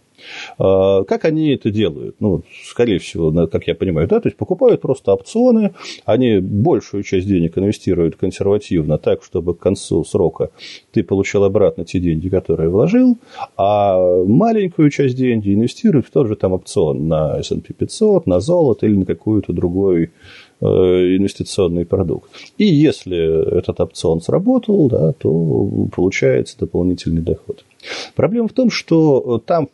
[0.58, 2.16] А, как они это делают?
[2.20, 5.72] Ну, скорее всего, как я понимаю, да, то есть покупают просто опционы,
[6.04, 10.50] они большую часть денег инвестируют консервативно, так, чтобы к концу срока
[10.92, 13.18] ты получил обратно те деньги, которые вложил,
[13.56, 18.86] а маленькую часть денег инвестируют в тот же там опцион на S&P 500, на золото
[18.86, 20.10] или на какую-то другой
[20.60, 22.30] э, инвестиционный продукт.
[22.58, 27.64] И если этот опцион сработал, да, то получается дополнительный доход.
[28.14, 29.68] Проблема в том, что там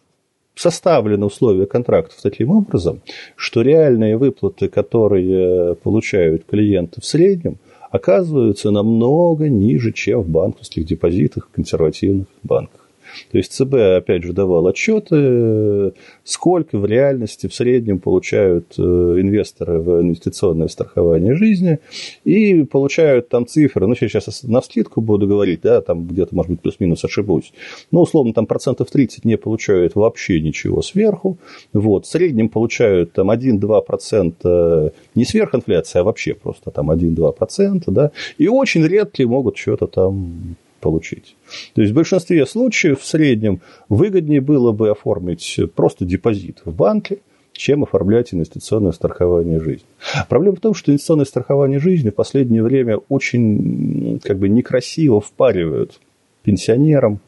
[0.56, 3.02] составлены условия контрактов таким образом,
[3.36, 7.58] что реальные выплаты, которые получают клиенты в среднем,
[7.90, 12.85] оказываются намного ниже, чем в банковских депозитах в консервативных банках.
[13.30, 15.92] То есть ЦБ, опять же, давал отчеты,
[16.24, 21.78] сколько в реальности в среднем получают э, инвесторы в инвестиционное страхование жизни,
[22.24, 26.60] и получают там цифры, ну, сейчас на скидку буду говорить, да, там где-то, может быть,
[26.60, 27.52] плюс-минус ошибусь,
[27.90, 31.38] но, условно, там процентов 30 не получают вообще ничего сверху,
[31.72, 38.48] вот, в среднем получают там 1-2% не сверхинфляция, а вообще просто там 1-2%, да, и
[38.48, 41.36] очень редкие могут что-то там получить.
[41.74, 47.18] То есть в большинстве случаев в среднем выгоднее было бы оформить просто депозит в банке,
[47.52, 49.86] чем оформлять инвестиционное страхование жизни.
[50.28, 55.98] Проблема в том, что инвестиционное страхование жизни в последнее время очень как бы некрасиво впаривают
[56.42, 57.20] пенсионерам,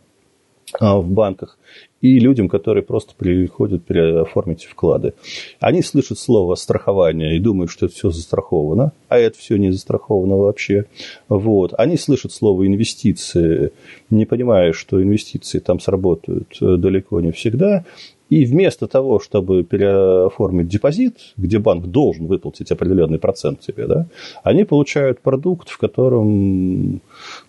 [0.80, 1.58] в банках,
[2.00, 5.14] и людям, которые просто приходят переоформить вклады.
[5.60, 10.36] Они слышат слово страхование и думают, что это все застраховано, а это все не застраховано
[10.36, 10.84] вообще.
[11.28, 11.74] Вот.
[11.76, 13.72] Они слышат слово инвестиции,
[14.10, 17.84] не понимая, что инвестиции там сработают э, далеко не всегда.
[18.30, 24.06] И вместо того, чтобы переоформить депозит, где банк должен выплатить определенный процент тебе, да,
[24.42, 27.00] они получают продукт, в котором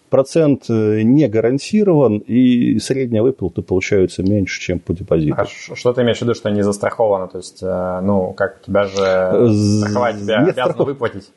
[0.10, 5.36] процент э, не гарантирован, и средняя выплата получается меньше, чем по депозиту.
[5.38, 7.28] А что ты имеешь в виду, что не застраховано?
[7.28, 10.88] То есть, э, ну, как тебя же страховать тебя Нет обязана страхов...
[10.88, 11.32] выплатить?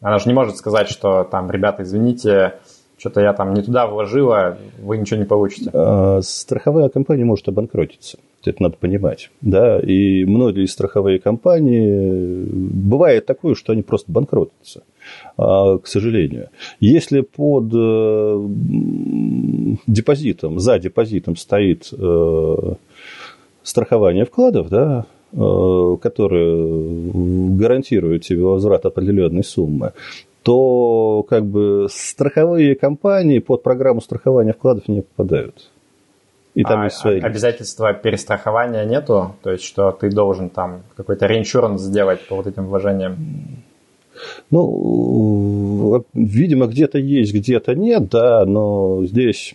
[0.00, 2.54] Она же не может сказать, что там, ребята, извините,
[2.98, 5.70] что-то я там не туда вложила, вы ничего не получите.
[5.72, 8.18] А, страховая компания может обанкротиться.
[8.44, 9.30] Это надо понимать.
[9.40, 9.80] Да?
[9.80, 14.84] И многие страховые компании, бывает такое, что они просто банкротятся,
[15.36, 16.48] а, к сожалению.
[16.78, 18.48] Если под э,
[19.86, 22.74] депозитом, за депозитом стоит э,
[23.62, 29.92] страхование вкладов, да, э, которое гарантирует тебе возврат определенной суммы,
[30.42, 35.70] то как бы страховые компании под программу страхования вкладов не попадают.
[36.58, 37.20] И там а, есть свои...
[37.20, 39.36] Обязательства перестрахования нету?
[39.44, 43.16] То есть, что ты должен там какой-то реиншуранс сделать по вот этим вложениям?
[44.50, 49.54] Ну, видимо, где-то есть, где-то нет, да, но здесь...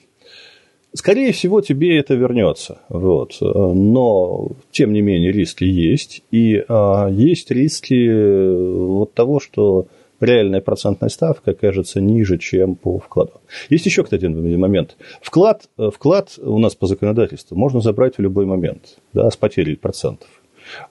[0.93, 2.80] Скорее всего, тебе это вернется.
[2.88, 3.36] Вот.
[3.41, 6.24] Но, тем не менее, риски есть.
[6.32, 9.88] И а, есть риски вот того, что
[10.24, 13.34] реальная процентная ставка кажется ниже, чем по вкладу.
[13.69, 14.97] Есть еще, кстати, один момент.
[15.21, 19.76] Вклад, э, вклад у нас по законодательству можно забрать в любой момент да, с потерей
[19.76, 20.28] процентов.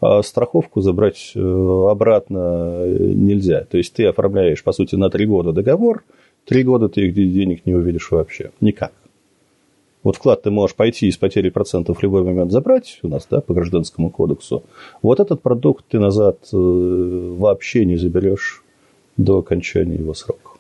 [0.01, 3.65] А страховку забрать э, обратно э, нельзя.
[3.65, 6.05] То есть ты оформляешь, по сути, на три года договор,
[6.45, 8.51] три года ты их денег не увидишь вообще.
[8.61, 8.93] Никак.
[10.03, 13.41] Вот вклад ты можешь пойти из потери процентов в любой момент забрать у нас, да,
[13.41, 14.65] по гражданскому кодексу.
[15.01, 18.65] Вот этот продукт ты назад вообще не заберешь
[19.25, 20.53] до окончания его срока.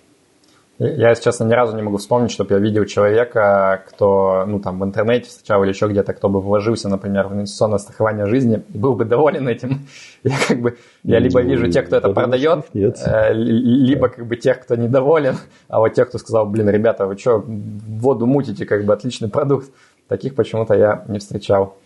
[0.79, 4.81] Я, если честно, ни разу не могу вспомнить, чтобы я видел человека, кто, ну, там,
[4.81, 8.79] в интернете встречал или еще где-то, кто бы вложился, например, в инвестиционное страхование жизни и
[8.79, 9.87] был бы доволен этим.
[10.25, 12.97] Я как бы, я либо ну, вижу тех, кто это продает, нет.
[13.05, 15.37] Э, либо как бы тех, кто недоволен,
[15.69, 19.71] а вот тех, кто сказал, блин, ребята, вы что, воду мутите, как бы отличный продукт.
[20.09, 21.77] Таких почему-то я не встречал.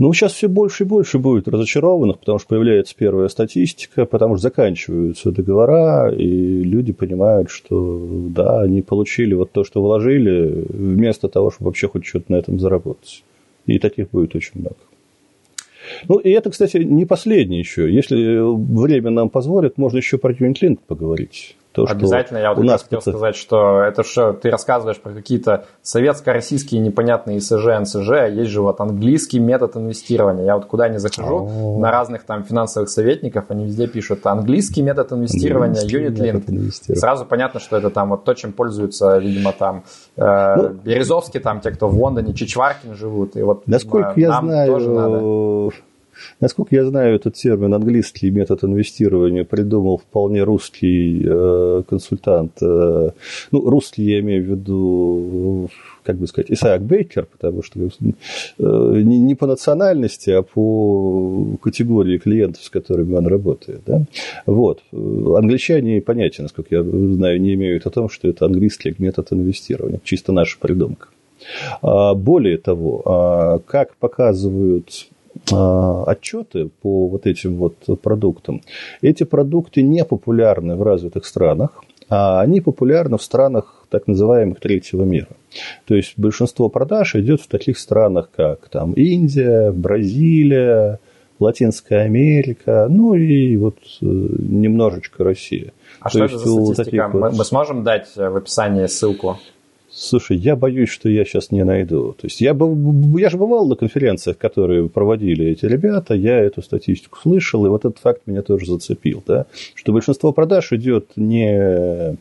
[0.00, 4.44] Ну, сейчас все больше и больше будет разочарованных, потому что появляется первая статистика, потому что
[4.44, 11.50] заканчиваются договора, и люди понимают, что да, они получили вот то, что вложили, вместо того,
[11.50, 13.22] чтобы вообще хоть что-то на этом заработать.
[13.66, 14.76] И таких будет очень много.
[16.08, 17.92] Ну, и это, кстати, не последний еще.
[17.92, 21.56] Если время нам позволит, можно еще про Unit поговорить.
[21.72, 25.66] То, Обязательно, я вот у нас хотел сказать, что это что ты рассказываешь про какие-то
[25.82, 30.44] советско-российские непонятные ИСЖ, НСЖ, есть же вот английский метод инвестирования.
[30.44, 31.78] Я вот куда ни захожу, О-о-о.
[31.78, 37.76] на разных там финансовых советников, они везде пишут английский метод инвестирования, Unit Сразу понятно, что
[37.76, 39.84] это там вот то, чем пользуются, видимо, там
[40.16, 43.36] э, ну, Березовский, там те, кто в Лондоне, Чичваркин живут.
[43.36, 45.70] И вот насколько э, я знаю, тоже надо
[46.40, 52.52] Насколько я знаю, этот термин английский метод инвестирования придумал вполне русский э, консультант.
[52.62, 53.10] Э,
[53.50, 55.70] ну, русский я имею в виду,
[56.02, 57.88] как бы сказать, Исаак Бейкер, потому что э,
[58.58, 63.82] не, не по национальности, а по категории клиентов, с которыми он работает.
[63.86, 64.02] Да?
[64.46, 64.80] Вот.
[64.92, 70.00] Англичане, понятия, насколько я знаю, не имеют о том, что это английский метод инвестирования.
[70.04, 71.08] Чисто наша придумка.
[71.82, 75.08] А, более того, а, как показывают
[75.52, 78.62] отчеты по вот этим вот продуктам.
[79.02, 85.04] Эти продукты не популярны в развитых странах, а они популярны в странах так называемых третьего
[85.04, 85.28] мира.
[85.86, 90.98] То есть большинство продаж идет в таких странах, как там Индия, Бразилия,
[91.38, 95.72] Латинская Америка, ну и вот э, немножечко Россия.
[96.00, 97.08] А То что это за статистика?
[97.08, 99.38] Мы, мы сможем дать в описании ссылку?
[100.02, 102.14] Слушай, я боюсь, что я сейчас не найду.
[102.14, 107.18] То есть я, я же бывал на конференциях, которые проводили эти ребята, я эту статистику
[107.18, 109.44] слышал, и вот этот факт меня тоже зацепил, да,
[109.74, 112.16] что большинство продаж идет не,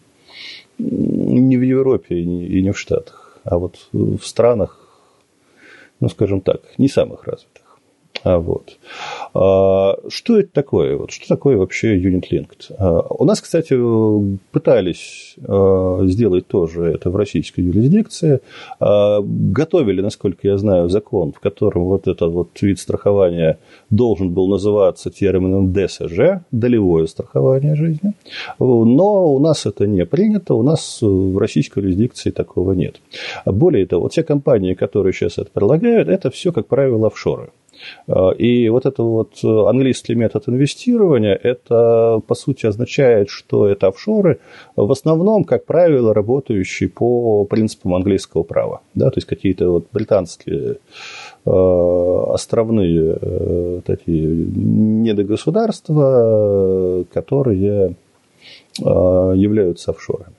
[0.77, 4.77] не в Европе и не в Штатах, а вот в странах,
[6.01, 7.58] ну, скажем так, не самых развитых.
[8.23, 8.77] А, вот.
[9.33, 10.97] А, что это такое?
[10.97, 12.73] Вот, что такое вообще Unit Linked?
[12.77, 13.77] А, у нас, кстати,
[14.51, 18.39] пытались сделать тоже это в российской юрисдикции.
[18.79, 23.57] Готовили, насколько я знаю, закон, в котором вот этот вот вид страхования
[23.89, 28.13] должен был называться термином ДСЖ, долевое страхование жизни.
[28.59, 32.99] Но у нас это не принято, у нас в российской юрисдикции такого нет.
[33.45, 37.51] Более того, те компании, которые сейчас это предлагают, это все, как правило, офшоры.
[38.07, 43.87] Э, и вот это вот э, английский метод инвестирования, это по сути означает, что это
[43.87, 44.39] офшоры,
[44.75, 48.81] в основном, как правило, работающие по принципам английского права.
[48.95, 50.77] Да, то есть какие-то вот британские
[51.45, 57.95] э, островные такие недогосударства, которые
[58.77, 60.33] являются офшорами.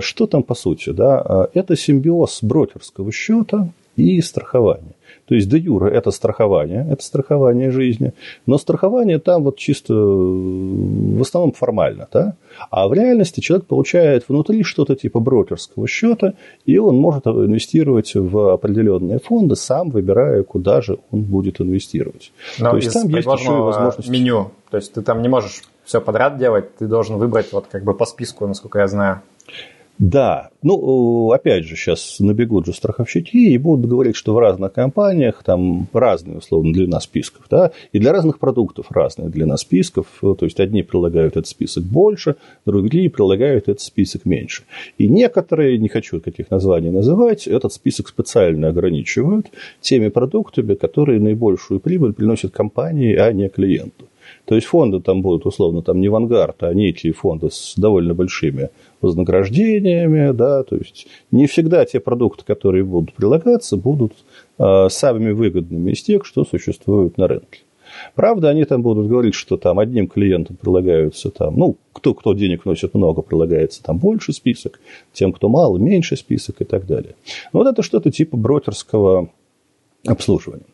[0.00, 0.90] Что там по сути?
[0.90, 1.48] Да?
[1.54, 4.94] Это симбиоз брокерского счета и страхования.
[5.28, 8.12] То есть де юра это страхование, это страхование жизни,
[8.46, 12.34] но страхование там вот чисто в основном формально, да?
[12.70, 16.32] а в реальности человек получает внутри что-то типа брокерского счета,
[16.64, 22.32] и он может инвестировать в определенные фонды, сам выбирая, куда же он будет инвестировать.
[22.58, 24.08] Но то есть там есть еще и возможность...
[24.08, 27.84] меню, то есть ты там не можешь все подряд делать, ты должен выбрать вот как
[27.84, 29.22] бы по списку, насколько я знаю.
[29.98, 35.42] Да, ну, опять же, сейчас набегут же страховщики и будут говорить, что в разных компаниях
[35.42, 40.60] там разные, условно, длина списков, да, и для разных продуктов разная длина списков, то есть
[40.60, 44.62] одни прилагают этот список больше, другие прилагают этот список меньше.
[44.98, 49.46] И некоторые, не хочу каких названий называть, этот список специально ограничивают
[49.80, 54.06] теми продуктами, которые наибольшую прибыль приносят компании, а не клиенту.
[54.44, 58.70] То есть фонды там будут условно там не Вангард, а некие фонды с довольно большими
[59.00, 64.12] вознаграждениями, да, то есть не всегда те продукты, которые будут прилагаться, будут
[64.58, 67.60] э, самыми выгодными из тех, что существуют на рынке.
[68.14, 72.64] Правда, они там будут говорить, что там одним клиентам прилагаются там, ну, кто, кто денег
[72.64, 74.80] вносит много, прилагается там больше список,
[75.12, 77.14] тем, кто мало, меньше список и так далее.
[77.52, 79.30] Но вот это что-то типа брокерского
[80.10, 80.64] обслуживания.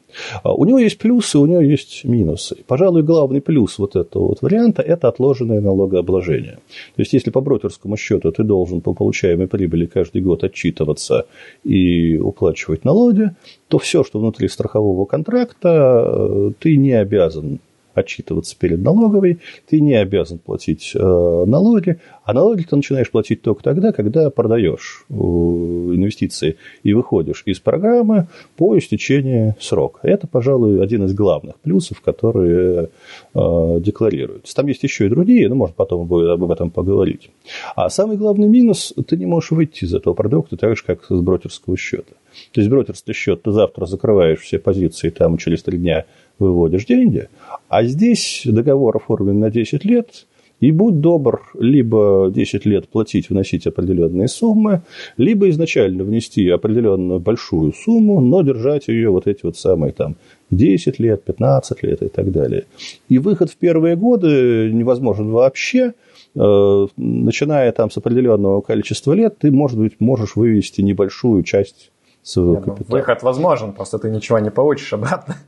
[0.42, 2.56] А у него есть плюсы, у него есть минусы.
[2.66, 6.58] Пожалуй, главный плюс вот этого вот варианта– это отложенное налогообложение.
[6.96, 11.26] То есть, если по брокерскому счету ты должен по получаемой прибыли каждый год отчитываться
[11.64, 13.30] и уплачивать налоги,
[13.68, 17.58] то все, что внутри страхового контракта, э, ты не обязан
[17.94, 23.62] отчитываться перед налоговой, ты не обязан платить э, налоги, а налоги ты начинаешь платить только
[23.62, 30.00] тогда, когда продаешь э, инвестиции и выходишь из программы по истечении срока.
[30.02, 32.88] Это, пожалуй, один из главных плюсов, которые
[33.34, 34.54] э, декларируются.
[34.54, 37.30] Там есть еще и другие, но, может, потом будет об этом поговорить.
[37.76, 41.20] А самый главный минус– ты не можешь выйти из этого продукта так же, как с
[41.20, 42.14] брокерского счета.
[42.52, 46.04] То есть брокерский счет ты завтра закрываешь все позиции, там через три дня
[46.38, 47.28] выводишь деньги,
[47.68, 50.26] а здесь договор оформлен на 10 лет,
[50.60, 54.82] и будь добр, либо 10 лет платить, вносить определенные суммы,
[55.16, 60.16] либо изначально внести определенную большую сумму, но держать ее вот эти вот самые там
[60.50, 62.64] 10 лет, 15 лет и так далее.
[63.08, 65.92] И выход в первые годы невозможен вообще,
[66.34, 71.90] э, начиная там с определенного количества лет, ты, может быть, можешь вывести небольшую часть
[72.24, 72.98] своего Нет, капитала.
[72.98, 75.36] Выход возможен, просто ты ничего не получишь обратно.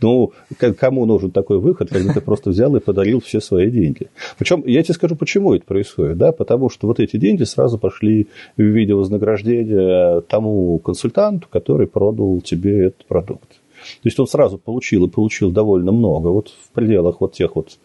[0.00, 0.32] Ну,
[0.78, 4.08] кому нужен такой выход, когда ты просто взял и подарил все свои деньги?
[4.38, 6.16] Причем, я тебе скажу, почему это происходит.
[6.16, 6.32] Да?
[6.32, 12.86] Потому что вот эти деньги сразу пошли в виде вознаграждения тому консультанту, который продал тебе
[12.86, 13.48] этот продукт.
[13.48, 17.78] То есть он сразу получил и получил довольно много, вот в пределах вот тех вот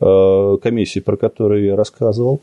[0.00, 2.40] э, комиссий, про которые я рассказывал.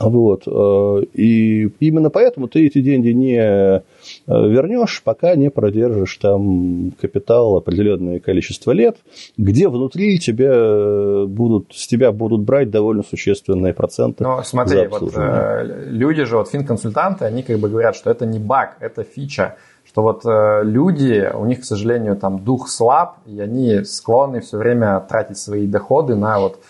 [0.00, 0.42] Вот.
[0.46, 3.80] Э, и именно поэтому ты эти деньги не э,
[4.26, 8.96] вернешь, пока не продержишь там капитал определенное количество лет,
[9.36, 14.24] где внутри тебе э, будут, с тебя будут брать довольно существенные проценты.
[14.24, 18.38] Ну, смотри, вот э, люди же, вот финконсультанты, они как бы говорят, что это не
[18.38, 19.56] баг, это фича
[19.88, 24.58] что вот э, люди, у них, к сожалению, там дух слаб, и они склонны все
[24.58, 26.60] время тратить свои доходы на вот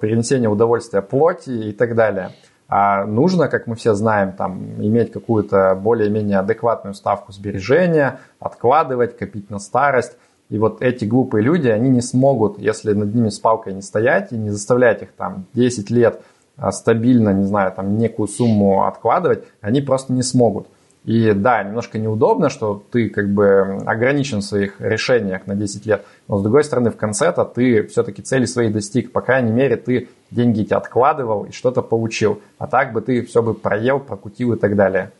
[0.00, 2.30] принесение удовольствия плоти и так далее.
[2.68, 9.50] А нужно, как мы все знаем, там, иметь какую-то более-менее адекватную ставку сбережения, откладывать, копить
[9.50, 10.16] на старость.
[10.48, 14.32] И вот эти глупые люди, они не смогут, если над ними с палкой не стоять
[14.32, 16.22] и не заставлять их там 10 лет
[16.56, 20.66] а, стабильно, не знаю, там некую сумму откладывать, они просто не смогут.
[21.04, 26.04] И да, немножко неудобно, что ты как бы ограничен в своих решениях на 10 лет,
[26.28, 30.08] но с другой стороны в конце-то ты все-таки цели свои достиг, по крайней мере ты
[30.30, 34.58] деньги эти откладывал и что-то получил, а так бы ты все бы проел, прокутил и
[34.58, 35.10] так далее.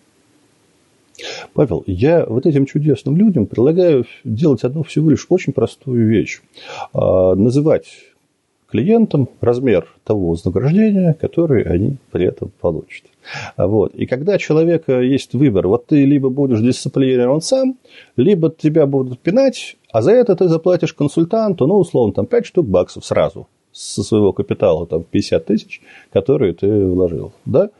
[1.53, 6.41] Павел, я вот этим чудесным людям предлагаю делать одну всего лишь очень простую вещь.
[6.95, 8.12] А, называть
[8.73, 13.05] клиентам размер того вознаграждения, которое они при этом получат.
[13.57, 13.95] Вот.
[13.95, 17.77] И когда у человека есть выбор, вот ты либо будешь дисциплинирован сам,
[18.17, 22.67] либо тебя будут пинать, а за это ты заплатишь консультанту, ну, условно, там 5 штук
[22.67, 27.71] баксов сразу со своего капитала, там, 50 тысяч, которые ты вложил, да?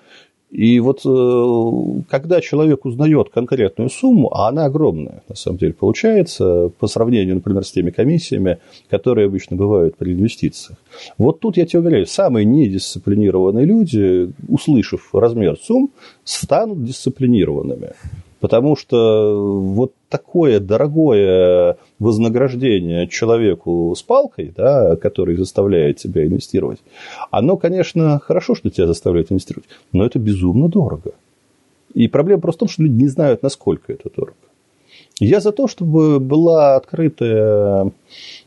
[0.53, 6.71] И вот э, когда человек узнает конкретную сумму, а она огромная, на самом деле, получается,
[6.79, 8.59] по сравнению, например, с теми комиссиями,
[8.91, 10.77] которые обычно бывают при инвестициях.
[11.17, 15.91] Вот тут, я тебе уверяю, самые недисциплинированные люди, услышав размер сумм,
[16.23, 17.93] станут дисциплинированными.
[18.43, 26.81] Потому что вот такое дорогое вознаграждение человеку с палкой, да, который заставляет тебя инвестировать,
[27.31, 31.13] оно, конечно, хорошо, что тебя заставляет инвестировать, но это безумно дорого.
[31.95, 34.35] И проблема просто в том, что люди не знают, насколько это дорого.
[35.21, 37.93] Я за то, чтобы была открытая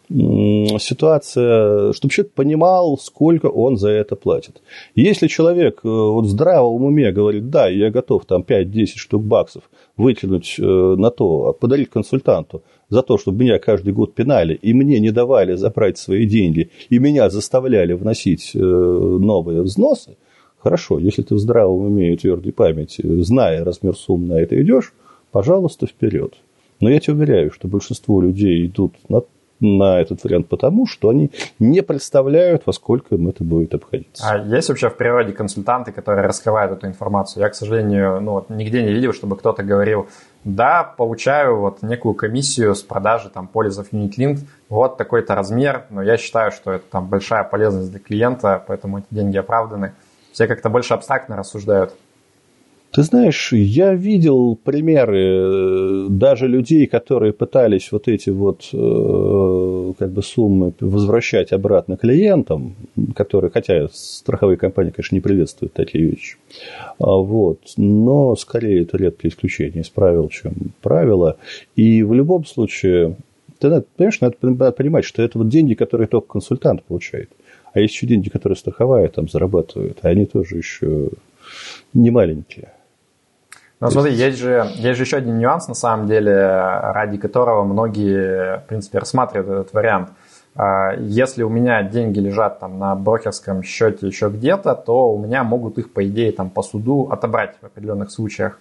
[0.09, 4.61] ситуация, чтобы человек понимал, сколько он за это платит.
[4.93, 9.63] Если человек э, вот в здравом уме говорит, да, я готов там 5-10 штук баксов
[9.97, 14.73] вытянуть э, на то, а подарить консультанту за то, чтобы меня каждый год пинали, и
[14.73, 20.17] мне не давали забрать свои деньги, и меня заставляли вносить э, новые взносы,
[20.57, 24.93] хорошо, если ты в здравом уме и твердой памяти, зная размер сумм на это идешь,
[25.31, 26.33] пожалуйста, вперед.
[26.81, 29.21] Но я тебе уверяю, что большинство людей идут на
[29.59, 34.23] на этот вариант потому, что они не представляют, во сколько им это будет обходиться.
[34.27, 37.43] А есть вообще в природе консультанты, которые раскрывают эту информацию?
[37.43, 40.07] Я, к сожалению, ну, вот, нигде не видел, чтобы кто-то говорил,
[40.43, 44.39] да, получаю вот некую комиссию с продажи там полисов UnitLink,
[44.69, 49.07] вот такой-то размер, но я считаю, что это там большая полезность для клиента, поэтому эти
[49.09, 49.93] деньги оправданы.
[50.33, 51.95] Все как-то больше абстрактно рассуждают.
[52.95, 60.11] Ты знаешь, я видел примеры э, даже людей, которые пытались вот эти вот э, как
[60.13, 62.77] бы суммы возвращать обратно клиентам,
[63.13, 66.37] которые, хотя страховые компании, конечно, не приветствуют такие вещи,
[66.97, 71.35] а вот, но скорее это редкое исключение из правил, чем правило.
[71.75, 73.17] И в любом случае,
[73.59, 77.29] ты, понимаешь, надо понимать, что это вот деньги, которые только консультант получает.
[77.73, 81.09] А есть еще деньги, которые страховая там зарабатывают, а они тоже еще
[81.93, 82.69] не маленькие.
[83.81, 88.59] Ну, смотри, есть же, есть же еще один нюанс, на самом деле, ради которого многие,
[88.59, 90.09] в принципе, рассматривают этот вариант.
[90.55, 95.43] А, если у меня деньги лежат там на брокерском счете еще где-то, то у меня
[95.43, 98.59] могут их, по идее, там по суду отобрать в определенных случаях.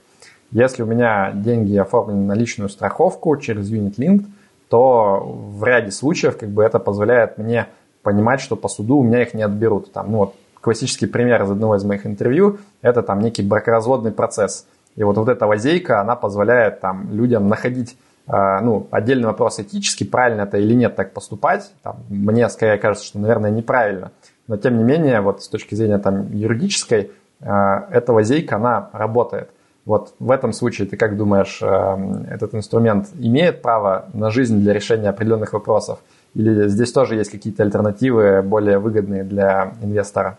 [0.51, 4.25] Если у меня деньги оформлены на личную страховку через UnitLink,
[4.69, 7.69] то в ряде случаев как бы это позволяет мне
[8.03, 9.93] понимать, что по суду у меня их не отберут.
[9.93, 14.67] Там, ну, вот, классический пример из одного из моих интервью– это там некий бракоразводный процесс–
[14.97, 20.07] и вот, вот эта лазейка, она позволяет там, людям находить э, ну, отдельный вопрос этический,
[20.07, 21.73] правильно это или нет так поступать.
[21.83, 24.13] Там, мне скорее кажется, что, наверное, неправильно.
[24.47, 27.47] Но тем не менее, вот с точки зрения там, юридической, э,
[27.91, 29.51] эта лазейка, она работает.
[29.85, 34.73] Вот в этом случае ты как думаешь, э, этот инструмент имеет право на жизнь для
[34.73, 35.99] решения определенных вопросов?
[36.35, 40.39] Или здесь тоже есть какие-то альтернативы более выгодные для инвестора?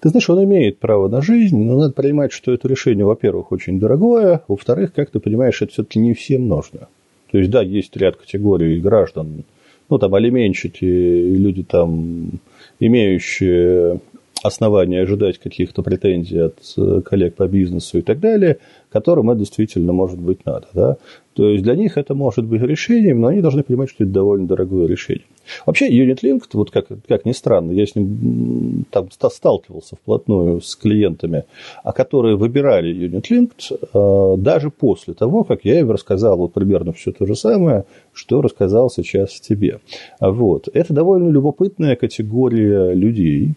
[0.00, 3.80] Ты знаешь, он имеет право на жизнь, но надо понимать, что это решение, во-первых, очень
[3.80, 6.88] дорогое, во-вторых, как ты понимаешь, это все-таки не всем нужно.
[7.30, 9.44] То есть, да, есть ряд категорий граждан,
[9.90, 12.40] ну, там, алименщики, люди там,
[12.80, 14.00] имеющие
[14.42, 18.58] основания ожидать каких-то претензий от э, коллег по бизнесу и так далее,
[18.94, 20.68] которым это действительно может быть надо.
[20.72, 20.96] Да?
[21.34, 24.46] То есть для них это может быть решением, но они должны понимать, что это довольно
[24.46, 25.24] дорогое решение.
[25.66, 31.42] Вообще, UnitLink, вот как, как ни странно, я с ним там сталкивался вплотную с клиентами,
[31.82, 37.10] а которые выбирали UnitLink э, даже после того, как я им рассказал вот примерно все
[37.10, 39.80] то же самое, что рассказал сейчас тебе.
[40.20, 40.68] Вот.
[40.72, 43.54] Это довольно любопытная категория людей.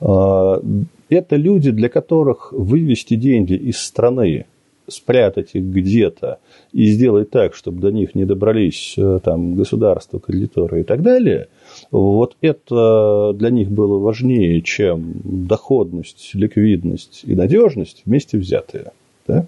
[0.00, 0.60] Э,
[1.08, 4.46] это люди, для которых вывести деньги из страны
[4.90, 6.38] спрятать их где-то
[6.72, 11.48] и сделать так, чтобы до них не добрались э, там, государства, кредиторы и так далее,
[11.90, 18.92] вот это для них было важнее, чем доходность, ликвидность и надежность вместе взятые.
[19.26, 19.46] Да?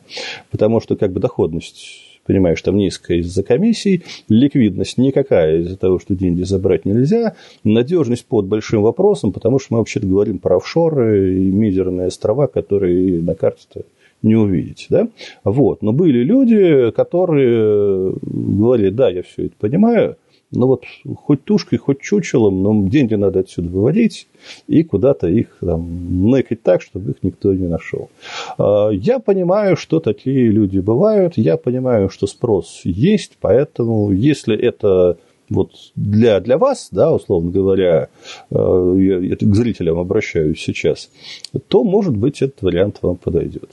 [0.51, 6.14] Потому что как бы доходность понимаешь, там низкая из-за комиссий, ликвидность никакая из-за того, что
[6.14, 7.34] деньги забрать нельзя,
[7.64, 13.20] надежность под большим вопросом, потому что мы вообще-то говорим про офшоры и мизерные острова, которые
[13.20, 13.82] на карте
[14.23, 14.87] не увидеть.
[14.91, 15.09] Да?
[15.45, 15.83] Вот.
[15.83, 20.16] Но были люди, которые говорили, да, я все это понимаю,
[20.53, 20.85] ну вот
[21.25, 24.29] хоть тушкой, хоть чучелом, но деньги надо отсюда выводить
[24.68, 28.11] и куда-то их там нэкать так, чтобы их никто не нашел.
[28.59, 35.16] А, я понимаю, что такие люди бывают, я понимаю, что спрос есть, поэтому если это
[35.49, 38.09] вот для, для вас, да, условно говоря,
[38.51, 41.11] э, я к зрителям обращаюсь сейчас,
[41.68, 43.70] то, может быть, этот вариант вам подойдет.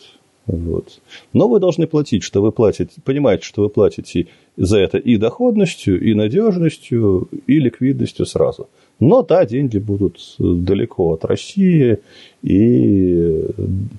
[0.51, 0.99] Вот.
[1.31, 4.27] Но вы должны платить, что вы платите, понимаете, что вы платите
[4.57, 8.67] за это и доходностью, и надежностью, и ликвидностью сразу.
[8.99, 11.99] Но да, деньги будут далеко от России
[12.41, 13.45] и,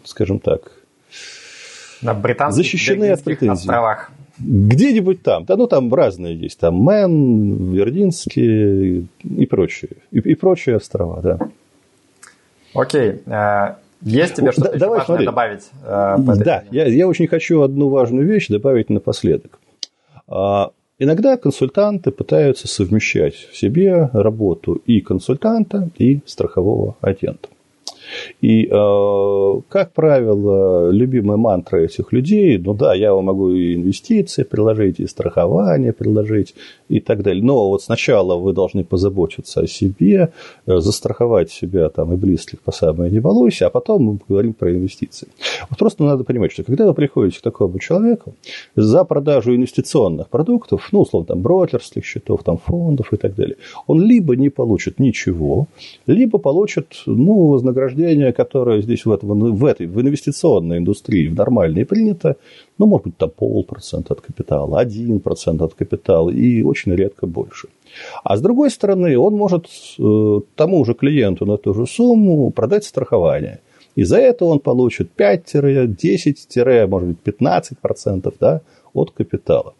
[0.04, 0.72] скажем так,
[2.02, 3.52] на британских защищены от претензий.
[3.52, 4.10] островах.
[4.38, 5.44] Где-нибудь там.
[5.44, 6.58] Да, ну, там разные есть.
[6.58, 9.90] Там Мэн, Вердинский и прочие.
[10.10, 11.38] И, и прочие острова, да.
[12.74, 13.20] Окей.
[13.26, 15.26] Э, есть тебе что-то да, важное смотри.
[15.26, 15.70] добавить?
[15.84, 19.58] Э, да, я, я очень хочу одну важную вещь добавить напоследок.
[20.26, 27.48] А, иногда консультанты пытаются совмещать в себе работу и консультанта, и страхового агента.
[28.40, 34.42] И, э, как правило, любимая мантра этих людей, ну да, я вам могу и инвестиции
[34.42, 36.54] предложить, и страхование предложить,
[36.88, 37.42] и так далее.
[37.42, 40.32] Но вот сначала вы должны позаботиться о себе,
[40.66, 44.70] э, застраховать себя там и близких по самое не балуйся, а потом мы поговорим про
[44.72, 45.28] инвестиции.
[45.68, 48.34] Вот просто надо понимать, что когда вы приходите к такому человеку,
[48.76, 53.56] за продажу инвестиционных продуктов, ну, условно, там, брокерских счетов, там, фондов и так далее,
[53.86, 55.66] он либо не получит ничего,
[56.06, 57.99] либо получит, ну, вознаграждение,
[58.32, 62.36] которое здесь в, этом, в этой, в инвестиционной индустрии, в нормальной принято,
[62.78, 67.68] ну, может быть, там полпроцента от капитала, один процент от капитала и очень редко больше.
[68.24, 69.66] А с другой стороны, он может
[69.98, 73.60] э, тому же клиенту на ту же сумму продать страхование.
[73.96, 78.60] И за это он получит 5-10, может быть, 15% да,
[78.94, 79.74] от капитала.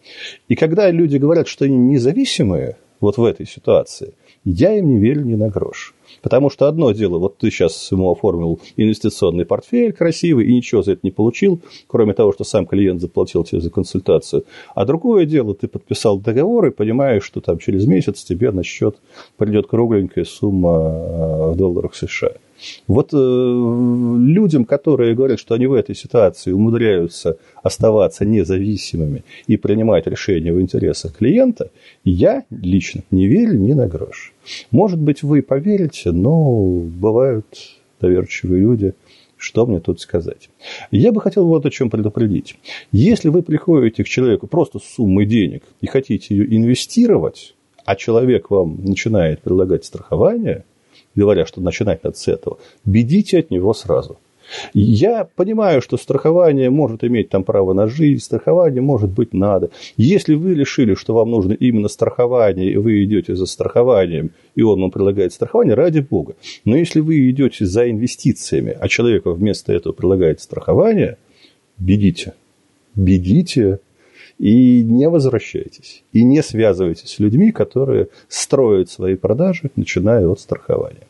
[0.48, 4.14] И когда люди говорят, что они независимые вот в этой ситуации,
[4.44, 5.94] я им не верю ни на грош.
[6.22, 10.92] Потому что одно дело, вот ты сейчас ему оформил инвестиционный портфель красивый и ничего за
[10.92, 14.44] это не получил, кроме того, что сам клиент заплатил тебе за консультацию.
[14.74, 18.96] А другое дело, ты подписал договор и понимаешь, что там через месяц тебе на счет
[19.36, 22.32] придет кругленькая сумма э, в долларах США.
[22.86, 30.06] Вот э, людям, которые говорят, что они в этой ситуации умудряются оставаться независимыми и принимать
[30.06, 31.70] решения в интересах клиента,
[32.04, 34.32] я лично не верю ни на грош.
[34.70, 37.46] Может быть, вы поверите, но бывают
[38.00, 38.94] доверчивые люди,
[39.36, 40.50] что мне тут сказать?
[40.90, 42.56] Я бы хотел вот о чем предупредить.
[42.92, 47.54] Если вы приходите к человеку просто с суммой денег и хотите ее инвестировать,
[47.86, 50.64] а человек вам начинает предлагать страхование,
[51.14, 54.18] говоря, что начинать надо с этого, бедите от него сразу.
[54.74, 59.70] Я понимаю, что страхование может иметь там право на жизнь, страхование может быть надо.
[59.96, 64.80] Если вы решили, что вам нужно именно страхование, и вы идете за страхованием, и он
[64.80, 66.34] вам предлагает страхование, ради бога.
[66.64, 71.16] Но если вы идете за инвестициями, а человек вместо этого предлагает страхование,
[71.78, 72.34] бедите.
[72.96, 73.78] Бедите
[74.40, 76.02] и не возвращайтесь.
[76.12, 81.06] И не связывайтесь с людьми, которые строят свои продажи, начиная от страхования.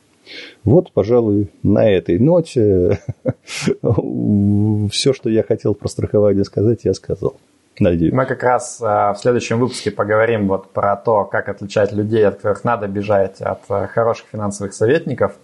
[0.64, 2.98] Вот, пожалуй, на этой ноте
[4.90, 7.36] все, что я хотел про страхование сказать, я сказал.
[7.78, 8.12] Надеюсь.
[8.12, 12.36] Мы как раз а, в следующем выпуске поговорим вот про то, как отличать людей, от
[12.36, 15.36] которых надо бежать, от а, хороших финансовых советников.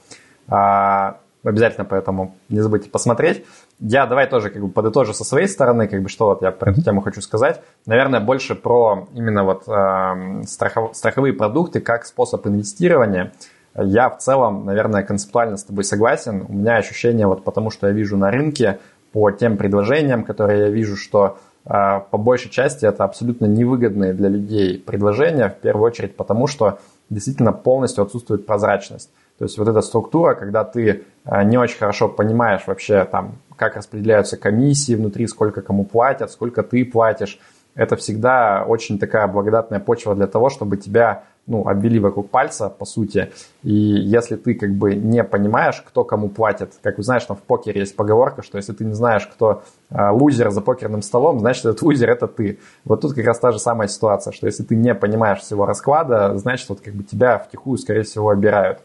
[1.46, 3.44] Обязательно поэтому не забудьте посмотреть.
[3.78, 6.72] Я давай тоже как бы подытожу со своей стороны, как бы что вот я про
[6.72, 7.60] эту тему хочу сказать.
[7.86, 13.32] Наверное, больше про именно вот э, страхов, страховые продукты как способ инвестирования.
[13.76, 16.46] Я в целом, наверное, концептуально с тобой согласен.
[16.48, 18.80] У меня ощущение вот потому, что я вижу на рынке
[19.12, 24.28] по тем предложениям, которые я вижу, что э, по большей части это абсолютно невыгодные для
[24.28, 29.10] людей предложения, в первую очередь потому, что действительно полностью отсутствует прозрачность.
[29.38, 33.76] То есть вот эта структура, когда ты э, не очень хорошо понимаешь вообще там, как
[33.76, 37.38] распределяются комиссии внутри, сколько кому платят, сколько ты платишь,
[37.74, 42.84] это всегда очень такая благодатная почва для того, чтобы тебя ну, обвели вокруг пальца, по
[42.84, 43.30] сути.
[43.62, 47.42] И если ты как бы не понимаешь, кто кому платит, как вы знаешь, там в
[47.42, 51.66] покере есть поговорка, что если ты не знаешь, кто э, лузер за покерным столом, значит,
[51.66, 52.58] этот лузер это ты.
[52.84, 56.36] Вот тут как раз та же самая ситуация, что если ты не понимаешь всего расклада,
[56.36, 58.80] значит, вот как бы тебя втихую, скорее всего, обирают.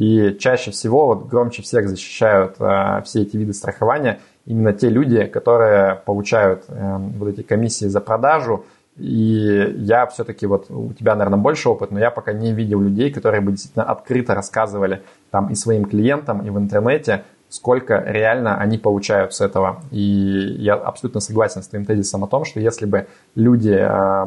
[0.00, 5.26] И чаще всего вот громче всех защищают э, все эти виды страхования именно те люди,
[5.26, 8.64] которые получают э, вот эти комиссии за продажу.
[8.96, 13.12] И я все-таки вот у тебя, наверное, больше опыт, но я пока не видел людей,
[13.12, 18.78] которые бы действительно открыто рассказывали там и своим клиентам, и в интернете сколько реально они
[18.78, 19.82] получают с этого.
[19.90, 24.24] И я абсолютно согласен с твоим тезисом о том, что если бы люди э,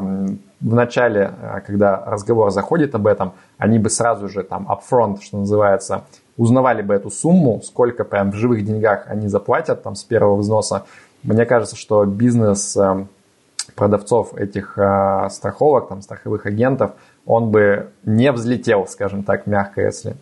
[0.60, 5.38] в начале, э, когда разговор заходит об этом, они бы сразу же там upfront, что
[5.38, 6.04] называется,
[6.36, 10.84] узнавали бы эту сумму, сколько прям в живых деньгах они заплатят там с первого взноса,
[11.22, 13.06] мне кажется, что бизнес э,
[13.74, 16.92] продавцов этих э, страховок, там, страховых агентов,
[17.24, 20.16] он бы не взлетел, скажем так, мягко, если.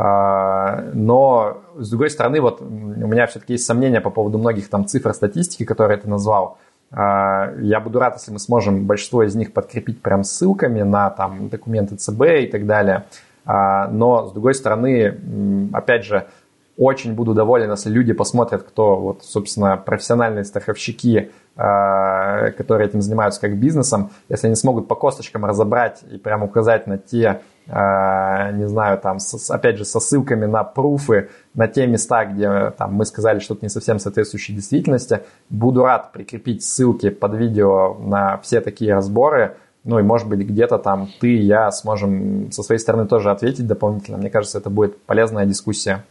[0.00, 4.86] А, но, с другой стороны, вот у меня все-таки есть сомнения по поводу многих там
[4.86, 6.58] цифр статистики, которые ты назвал.
[6.92, 11.48] А, я буду рад, если мы сможем большинство из них подкрепить прям ссылками на там
[11.48, 13.06] документы ЦБ и так далее.
[13.44, 16.28] А, но, с другой стороны, опять же,
[16.76, 23.56] очень буду доволен, если люди посмотрят, кто, вот, собственно, профессиональные страховщики, которые этим занимаются как
[23.56, 29.18] бизнесом, если они смогут по косточкам разобрать и прямо указать на те, не знаю, там,
[29.50, 33.68] опять же, со ссылками на пруфы, на те места, где там, мы сказали что-то не
[33.68, 40.02] совсем соответствующее действительности, буду рад прикрепить ссылки под видео на все такие разборы, ну и,
[40.02, 44.18] может быть, где-то там ты и я сможем со своей стороны тоже ответить дополнительно.
[44.18, 46.04] Мне кажется, это будет полезная дискуссия.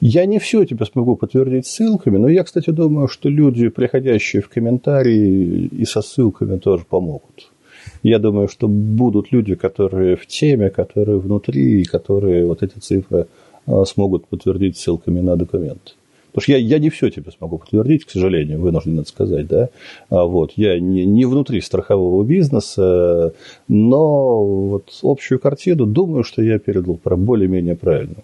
[0.00, 4.48] Я не все тебе смогу подтвердить ссылками, но я, кстати, думаю, что люди, приходящие в
[4.48, 7.50] комментарии, и со ссылками тоже помогут.
[8.02, 13.26] Я думаю, что будут люди, которые в теме, которые внутри, и которые вот эти цифры
[13.66, 15.96] а, смогут подтвердить ссылками на документ.
[16.32, 19.68] Потому что я, я не все тебе смогу подтвердить, к сожалению, вынужден это сказать, да.
[20.10, 23.34] А вот, я не, не внутри страхового бизнеса,
[23.66, 28.22] но вот общую картину думаю, что я передал более-менее правильно.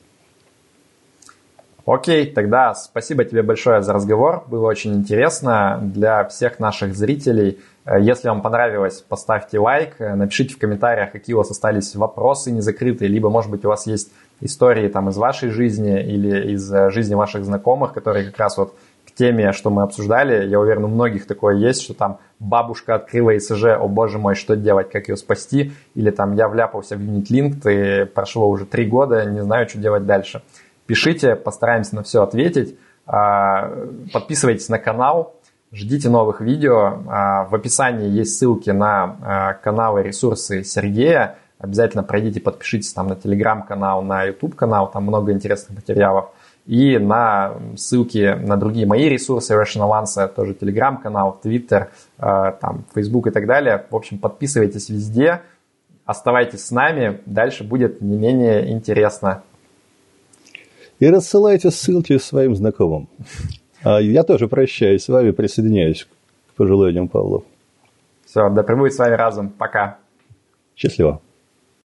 [1.86, 4.42] Окей, тогда спасибо тебе большое за разговор.
[4.48, 7.60] Было очень интересно для всех наших зрителей.
[7.84, 12.50] Э, если вам понравилось, поставьте лайк, э, напишите в комментариях, какие у вас остались вопросы
[12.50, 14.10] незакрытые, либо, может быть, у вас есть
[14.40, 18.74] истории там из вашей жизни или из э, жизни ваших знакомых, которые как раз вот
[19.06, 20.44] к теме, что мы обсуждали.
[20.48, 24.56] Я уверен, у многих такое есть, что там бабушка открыла ИСЖ, о боже мой, что
[24.56, 29.24] делать, как ее спасти, или там я вляпался в юнит-линк, и прошло уже три года,
[29.24, 30.42] не знаю, что делать дальше.
[30.86, 32.78] Пишите, постараемся на все ответить.
[33.06, 33.70] А,
[34.12, 35.34] подписывайтесь на канал,
[35.72, 37.02] ждите новых видео.
[37.08, 41.38] А, в описании есть ссылки на а, каналы, ресурсы Сергея.
[41.58, 46.30] Обязательно пройдите, подпишитесь там на телеграм-канал, на YouTube-канал, там много интересных материалов.
[46.66, 53.30] И на ссылки на другие мои ресурсы, Rational Answer, тоже телеграм-канал, Twitter, там, Facebook и
[53.30, 53.86] так далее.
[53.88, 55.42] В общем, подписывайтесь везде,
[56.04, 59.44] оставайтесь с нами, дальше будет не менее интересно
[60.98, 63.08] и рассылайте ссылки своим знакомым.
[63.82, 66.04] А я тоже прощаюсь с вами, присоединяюсь
[66.50, 67.42] к пожеланиям Павла.
[68.24, 69.50] Все, да пребудет с вами разум.
[69.50, 69.98] Пока.
[70.74, 71.20] Счастливо.